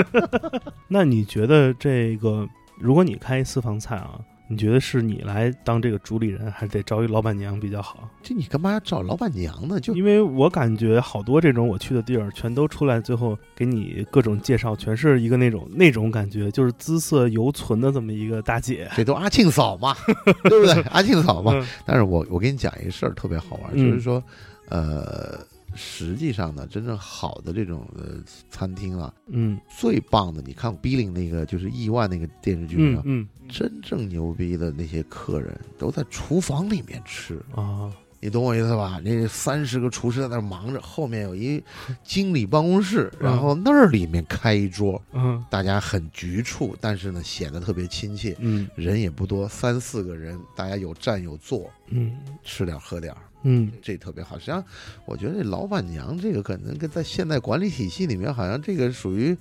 [0.88, 4.18] 那你觉得这个，如果你开私房菜啊，
[4.49, 8.09] 你觉得是你来当这个主理人，还是得招一老板娘比较好？
[8.22, 9.80] 这你干嘛要找老板娘呢？
[9.80, 18.88] 就因为我感觉好多这种我去的地儿，全都出来，最后给你各种介绍，全是一个那种那种感觉，就是姿色犹存的这么一个大姐。
[18.94, 19.94] 这都阿庆嫂嘛，
[20.44, 20.80] 对不对？
[20.90, 21.53] 阿庆嫂嘛。
[21.55, 24.22] 嗯但是我我跟你讲一个事儿，特别好玩，嗯就是说，
[24.68, 25.38] 呃，
[25.77, 28.14] 实际上呢，真正好的这种呃
[28.51, 29.61] 餐厅啊，嗯。
[29.68, 33.29] 最棒的，你看《Bling》那个就是亿万那个电视剧上，嗯嗯。
[33.49, 39.01] 真正牛逼的那些客人都在厨房里面吃，啊，你懂我意思吧？
[39.05, 41.62] 那三十个厨师在那儿忙着，后面有一
[42.03, 43.31] 经理办公室，嗯。
[43.31, 45.45] 然后那儿里面开一桌，嗯。
[45.49, 48.68] 大家很局促，但是呢显得特别亲切，嗯。
[48.74, 52.16] 人也不多，三四个人，大家有站有坐，嗯。
[52.43, 53.18] 吃点儿喝点儿。
[53.49, 54.36] 嗯，这特别好。
[54.36, 54.62] 实际上，
[55.05, 59.36] 我觉得这老板娘这个可能跟在现代管理体系里面，好像这个属于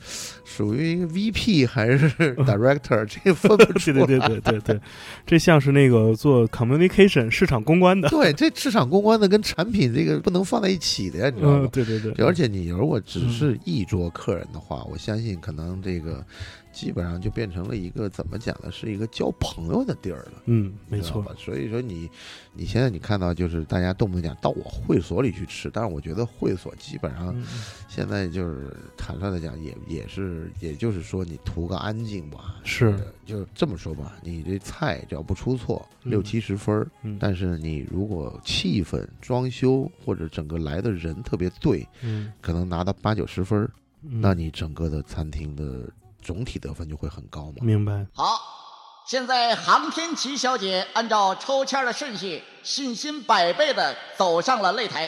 [0.45, 2.07] 属于一个 VP 还是
[2.45, 4.05] Director，这个分不出对来。
[4.05, 4.81] 对对对对对，
[5.25, 8.07] 这像是那个做 communication 市场公关的。
[8.09, 11.69] 对，这市场公关的跟产品这个不能放在一起的呀，你知道嗯吗，？
[11.71, 16.23] 对对对，而且你如果只是一桌客人的话，我相信可能这个
[16.75, 20.43] 基本上就变成了一个怎么讲呢，是一个交朋友的地儿了。
[20.43, 22.09] 嗯，没错吧，所以说你，
[22.53, 27.45] 你现在你看到就是大家动不动讲到我会所里去吃，但是我觉得会所基本上嗯
[27.87, 32.87] 现在就是坦率的讲，也也是，也就是说你图个安静吧，是。
[32.87, 36.11] 呃就这么说吧，你这菜只要不出错，嗯。
[36.11, 37.17] 六七十分儿，嗯。
[37.19, 43.67] 但是你如果气氛、装修或者整个来的人特别对，嗯，可能拿到八九十分
[44.01, 45.89] 那你整个的餐厅的
[46.25, 47.57] 总体得分就会很高嘛。
[47.61, 48.05] 明白。
[48.15, 48.41] 好，
[49.05, 55.07] 现在航天琪小姐按照抽签的顺序，信心百倍的走上了擂台。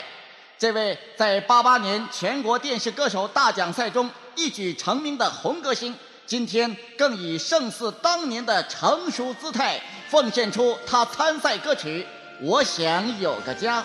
[0.56, 5.94] 这位在八八年全国电视歌手大奖赛中一举成名的红歌星，
[6.26, 12.06] 今天更以胜似当年的成熟姿态，奉献出他参赛歌曲
[12.44, 13.82] 《我想有个家》。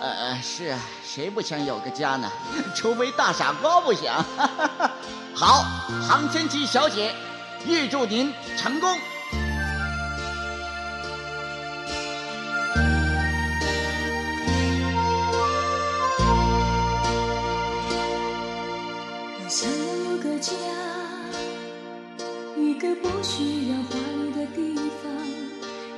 [0.00, 2.32] 呃，是啊，谁不想有个家呢？
[2.74, 4.24] 除非大傻瓜不想。
[5.36, 5.62] 好，
[6.08, 7.14] 杭天琪小姐，
[7.66, 8.98] 预祝您成功。
[19.36, 19.76] 我想要
[20.10, 20.52] 有个家，
[22.56, 25.12] 一个不需要华丽的地方。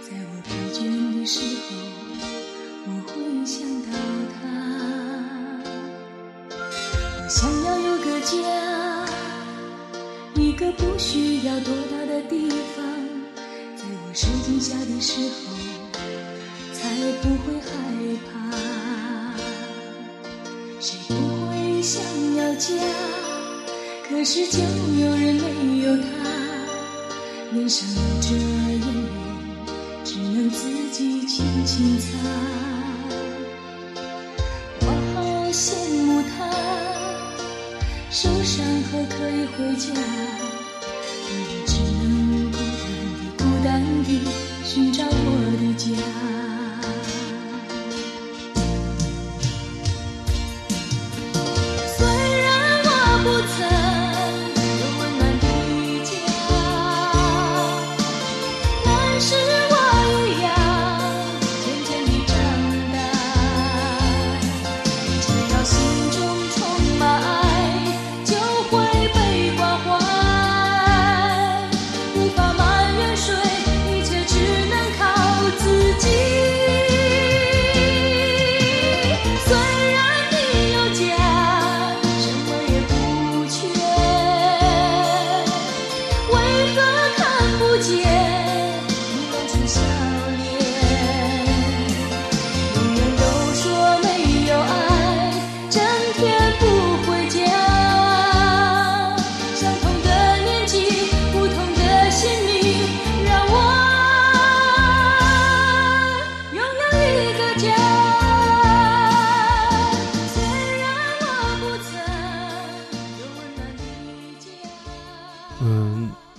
[0.02, 1.91] 在我疲倦的时候，
[3.44, 3.88] 想到
[4.34, 4.40] 他。
[6.48, 8.36] 我想要有个家，
[10.36, 12.84] 一个不需要多大的地方。
[13.76, 15.54] 在我受惊吓的时候，
[16.72, 16.88] 才
[17.20, 17.68] 不会害
[18.30, 18.32] 怕。
[20.78, 21.14] 谁不
[21.48, 22.00] 会想
[22.36, 22.74] 要家？
[24.08, 26.02] 可是就有人没有他，
[27.52, 28.86] 脸上流着眼泪，
[30.04, 32.06] 只能自己轻轻擦。
[38.52, 40.31] 伤后可以回家，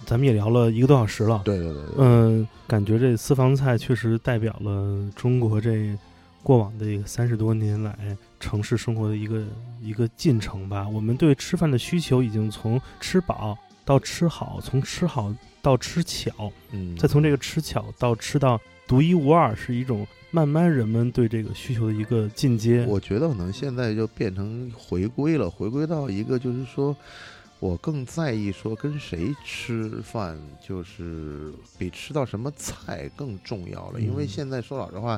[0.06, 1.42] 咱们也聊了一个多小时了。
[1.46, 5.98] 对对对对，嗯，感觉这私房菜确实代表了中国这
[6.42, 7.98] 过往的一个三十多年来
[8.40, 9.44] 城市生活的一个
[9.82, 10.88] 一个进程吧。
[10.88, 22.86] 我们对吃饭的需求已经从吃饱到吃好，从吃好到吃巧，嗯，再从这个吃巧到吃到独一无二，是一种慢慢人们对这个需求的一个进阶。
[22.88, 26.96] 我觉得可能现在就变成回归了，回归到一个就是说，
[27.64, 34.02] 我更在意说跟谁吃饭，就是比吃到什么菜更重要了。
[34.02, 35.18] 因为嗯现在说老实话，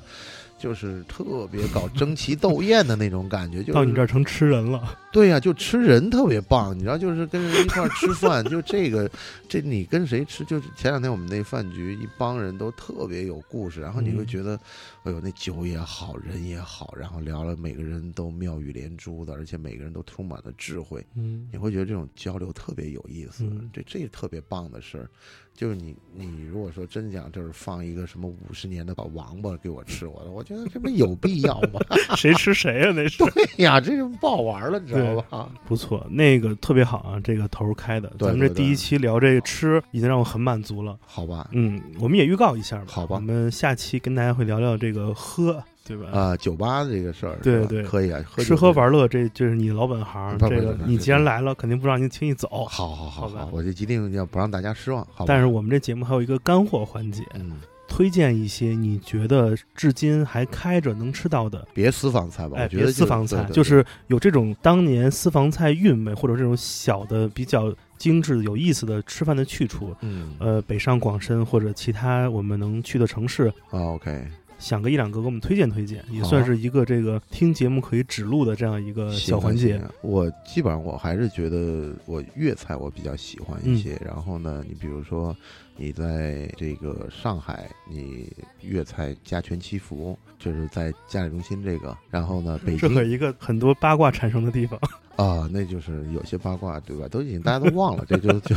[0.58, 9.10] 就是特别搞争奇斗艳的那种感觉，就是到你这儿成吃人了， 对呀、就吃人特别棒，你知道，就是跟人一块儿吃饭，就这个，
[9.50, 10.44] 这你跟谁吃？
[10.46, 14.60] 就是前两天我们那饭局，一帮人都特别有故事，然后你会嗯觉得，
[15.04, 25.10] 哎呦，那酒也好，人也好，然后聊了，每个人都妙语连珠的，而且每个人都充满了智慧，嗯你会觉得这种交流特别有意思，嗯这这特别棒的事儿。
[25.56, 31.80] 就是你你如果说真讲，就是放一个什么五十年的老王八给我吃，我我觉得这不有必要吗？
[32.18, 35.50] 谁吃谁呀、那是对呀，这就不好玩了，你知道吧？
[35.66, 38.12] 不错，那个特别好啊，这个头儿开的。
[38.20, 40.98] 咱们这第一期聊这个吃，已经让我很满足了。
[41.06, 42.86] 好吧，嗯，我们也预告一下吧。
[42.88, 46.10] 好吧我们下期跟大家会聊聊这个喝，对吧？
[46.12, 50.38] 啊，酒吧这个事儿，对吧对可以啊，喝吃喝玩乐，这这是你老本行。
[50.40, 52.48] 这个你既然来了，肯定不让您轻易走。
[52.66, 55.26] 好好好我就一定要不让大家失望，好吧？
[55.28, 61.66] 但是我们这节目还有一个干货环节，嗯，推荐一些你觉得至今还开着能吃到的。
[61.74, 69.96] 别私房菜吧，哎，我觉得别私房菜，对对就是有这种当年私房菜韵味，或者这种小的比较精致、有意思的吃饭的去处。
[70.02, 74.28] 嗯呃，北上广深或者其他我们能去的城市，啊，OK，
[74.58, 79.82] 想个一两个给我们推荐推荐，也算是一个这个听节目可以指路的这样一个小环节。
[80.02, 85.36] 我基本上我还是觉得我粤菜我比较喜欢嗯一些，然后呢，你比如说
[85.76, 88.32] 你在这个上海，你
[88.62, 94.80] 粤菜家全祈福，就是在嘉里中心这个，然后呢，北京这可一个很多八卦产生的地方。
[95.16, 97.08] 啊，那就是有些八卦，对吧？
[97.08, 98.56] 都已经大家都忘了，这就就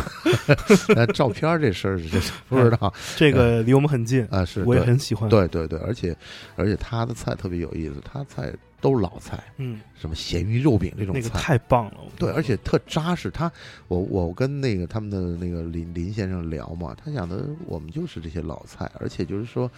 [0.94, 6.16] 那照片这事儿是不知道这个离我们很近，啊，是我也很喜欢。，对对对，而且
[6.56, 11.98] 而且他的菜特别有意思，他菜都是老菜，嗯，什么咸鱼肉饼这种那个菜，太棒了。
[12.16, 13.30] 对，而且特扎实。
[13.30, 13.50] 他
[13.86, 19.70] 我我跟那个他们的那个林林先生聊嘛，他讲的我们就是这些老菜，而且就是说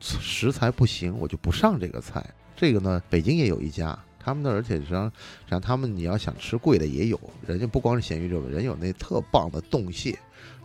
[0.00, 2.24] 食材不行，我就不上这个菜。
[2.54, 10.18] 这个呢，北京也有一家，他们那儿而且实际上，实际上他们你要想吃贵的也有，人家不光是咸鱼肉，人有那特棒的冻蟹。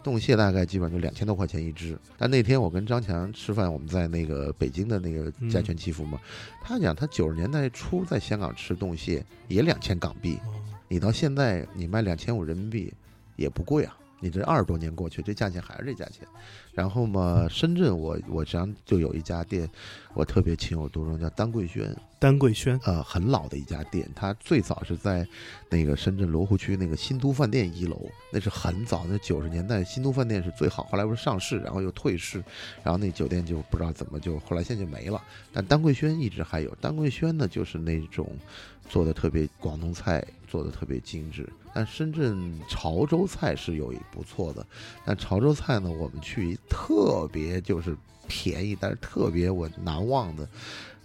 [0.03, 6.17] 冻蟹大概基本上就两千多块钱一只，但那天我跟张强吃饭，我们在那个北京的那个家全祈福嘛，
[6.63, 10.53] 他讲他九十年代初在香港吃冻蟹也两千港币，哦
[10.87, 12.93] 你到现在你卖两千五人民币
[13.35, 16.27] 也不贵啊，你这二十多年过去，这价钱还是这价钱。
[16.73, 19.67] 然后嘛，深圳我我实际上就有一家店，
[20.13, 25.27] 我特别情有独钟，叫丹桂轩，丹桂轩，呃，很老的一家店，它最早是在
[25.69, 27.99] 那个深圳罗湖区那个新都饭店一楼，
[28.31, 32.43] 那是很早，那九十年代新都饭店是最好，后来不是上市，然后又退市，
[32.83, 35.19] 然后那酒店就不知道怎么就后来现在就没了。
[35.51, 38.29] 但丹桂轩一直还有，丹桂轩呢就是那种
[38.87, 41.47] 做的特别广东菜，做的特别精致。
[41.73, 44.65] 但深圳潮州菜是有一不错的，
[45.05, 47.95] 但潮州菜呢，我们去特别就是
[48.27, 50.47] 便宜，但是特别我难忘的。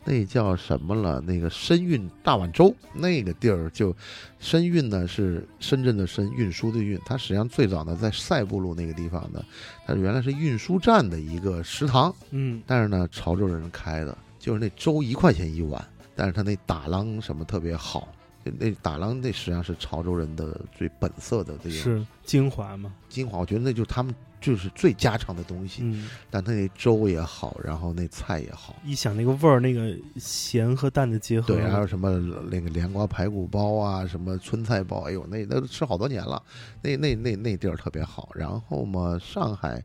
[0.04, 1.20] 那叫什么了？
[1.20, 3.94] 那个深运大碗粥，那个地儿就
[4.40, 6.98] 深运呢是深圳的深，运输的运。
[7.04, 9.40] 它实际上最早呢在赛布路那个地方呢，
[9.86, 15.80] 它原来是运输站的一个食堂，嗯，但是呢潮州人开的，就是那粥一块钱一碗，
[16.16, 18.08] 但是它那打啷什么特别好。
[18.44, 25.82] 就那打狼那实际上是潮州人的最本色的这个是精华嘛，精华，我觉得那就是他们就是最家常的东西。
[25.84, 32.10] 嗯，但它那粥也好，然后那菜也好，一想那个味儿，那个咸和淡的结合，对，还有什么
[32.50, 36.42] 那个莲瓜排骨包啊，什么春菜包，哎呦，那那都吃好多年了，
[36.82, 38.30] 那那那那地儿特别好。
[38.34, 39.82] 然后嘛，上海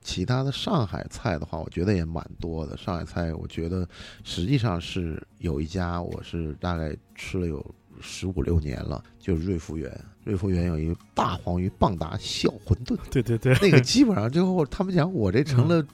[0.00, 2.76] 其他的上海菜的话，我觉得也蛮多的。
[2.76, 3.86] 上海菜，我觉得
[4.24, 7.64] 实际上是有一家，我是大概吃了有
[8.00, 9.90] 十五六年了，就是瑞福园。
[10.24, 15.84] 瑞福园有一个大黄鱼棒打小馄饨，对对对，那个基本上最后他们讲我这成了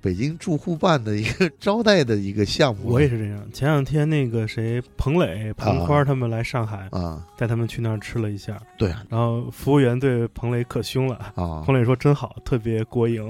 [0.00, 2.88] 北京住户办的一个招待的一个项目。
[2.88, 3.40] 我也是这样。
[3.52, 11.14] 前两天那个谁，彭磊、彭花他们来上海，啊，带他们去那儿吃了一下，对啊然后服务员对彭磊可凶了。
[11.36, 13.22] 啊，彭磊说：“真好，特别过瘾。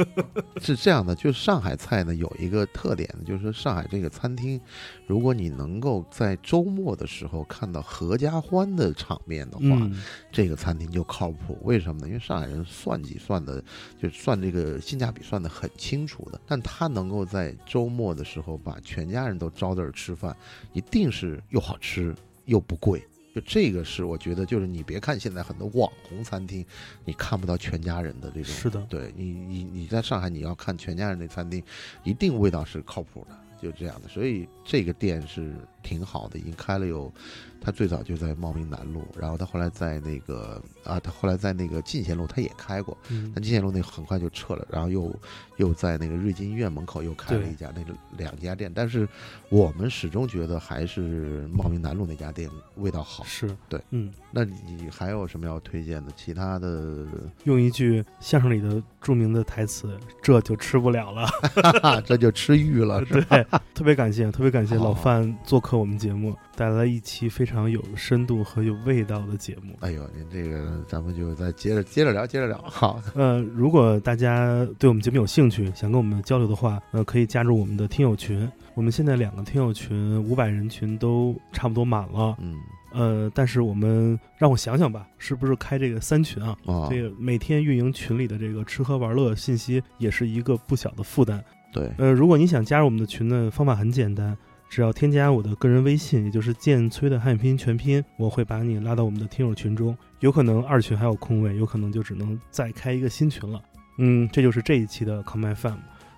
[0.60, 4.60] 是这样的，就是上海菜呢有一个特点，就是说上海这个餐厅，
[5.06, 11.58] 如果你能够在周末的时候看到合家欢的场面的”话，嗯，这个餐厅就靠谱。
[11.62, 12.08] 为什么呢？
[12.08, 13.62] 因为上海人算计算的，
[14.00, 16.40] 就算这个性价比算的很清楚的。
[16.46, 20.36] 但他能够在周末的时候把全家人都招这儿吃饭，
[20.72, 22.14] 一定是又好吃
[22.44, 23.06] 又不贵。
[23.34, 26.64] 就这个是我觉得，就是你别看现在很多网红餐厅，
[27.04, 28.44] 你看不到全家人的这种。
[28.44, 31.62] 是的，对你，你你在上海你要看全家人的餐厅，
[32.02, 34.08] 一定味道是靠谱的，就这样的。
[34.08, 37.12] 所以这个店是挺好的，已经开了有，
[37.60, 45.14] 他最早就在茂名南路，然后他后来在那个啊，他后来在那个进贤路他也开过，嗯但进贤路那很快就撤了，然后又
[45.56, 49.08] 又在那个瑞金医院门口又开了一家，那个两家店，但是
[49.48, 53.22] 我们始终觉得还是茂名南路那家店味道好。
[53.24, 56.12] 是对，嗯，那你还有什么要推荐的？
[56.16, 57.06] 其他的，
[57.44, 61.28] 用一句相声里的著名的台词：“这就吃不了了。
[62.04, 63.36] 这就吃玉了，是吧？
[63.36, 69.74] 对， 特别感谢，特别感谢老范做客我们节目，带来一期非常有深度和有味道的节目。
[69.80, 72.56] 哎呦，您这个咱们就再接着接着聊，接着聊。
[72.64, 78.50] 好，呃，如果大家对我们节目有兴趣，想跟我们交流的话，呃，可以加入我们的听友群。
[78.74, 82.56] 我们现在两个听友群五百人群都差不多满了，嗯，
[82.92, 86.54] 呃，但是我们让我想想吧，是不是开这个三群啊？
[86.64, 91.42] 哦，这个每天运营群里的这个吃喝玩乐信息也是一个不小的负担。
[91.76, 94.34] 对，呃，如果你想加入我们的群呢，方法很简单，
[94.68, 99.96] 只要添加我的个人微信，也就是剑崔的汉语拼音全拼，我会把你拉到我们的听友群中。
[100.20, 103.62] 有可能二群还有空位，有可能就只能再开一个新群了。
[103.98, 105.76] 嗯，这就是这一期的 Come FM。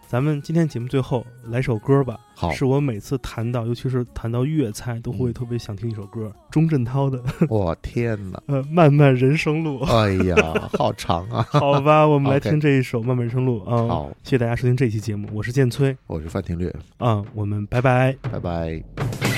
[0.08, 8.42] 咱们今天节目最后来首歌吧，好，是我每次谈到，尤其是谈到粤菜，都会嗯特别想听一首歌，钟镇涛的 我天哪！
[8.46, 9.80] 呃《漫漫人生路》。
[9.84, 11.46] 哎呀，好长啊！
[11.52, 13.86] 好吧， 我们来听这一首《漫漫人生路》啊。
[13.86, 18.16] 好，谢谢大家收听这期节目，我是建崔我是范廷略，啊，我们拜拜。
[18.22, 19.37] 拜拜。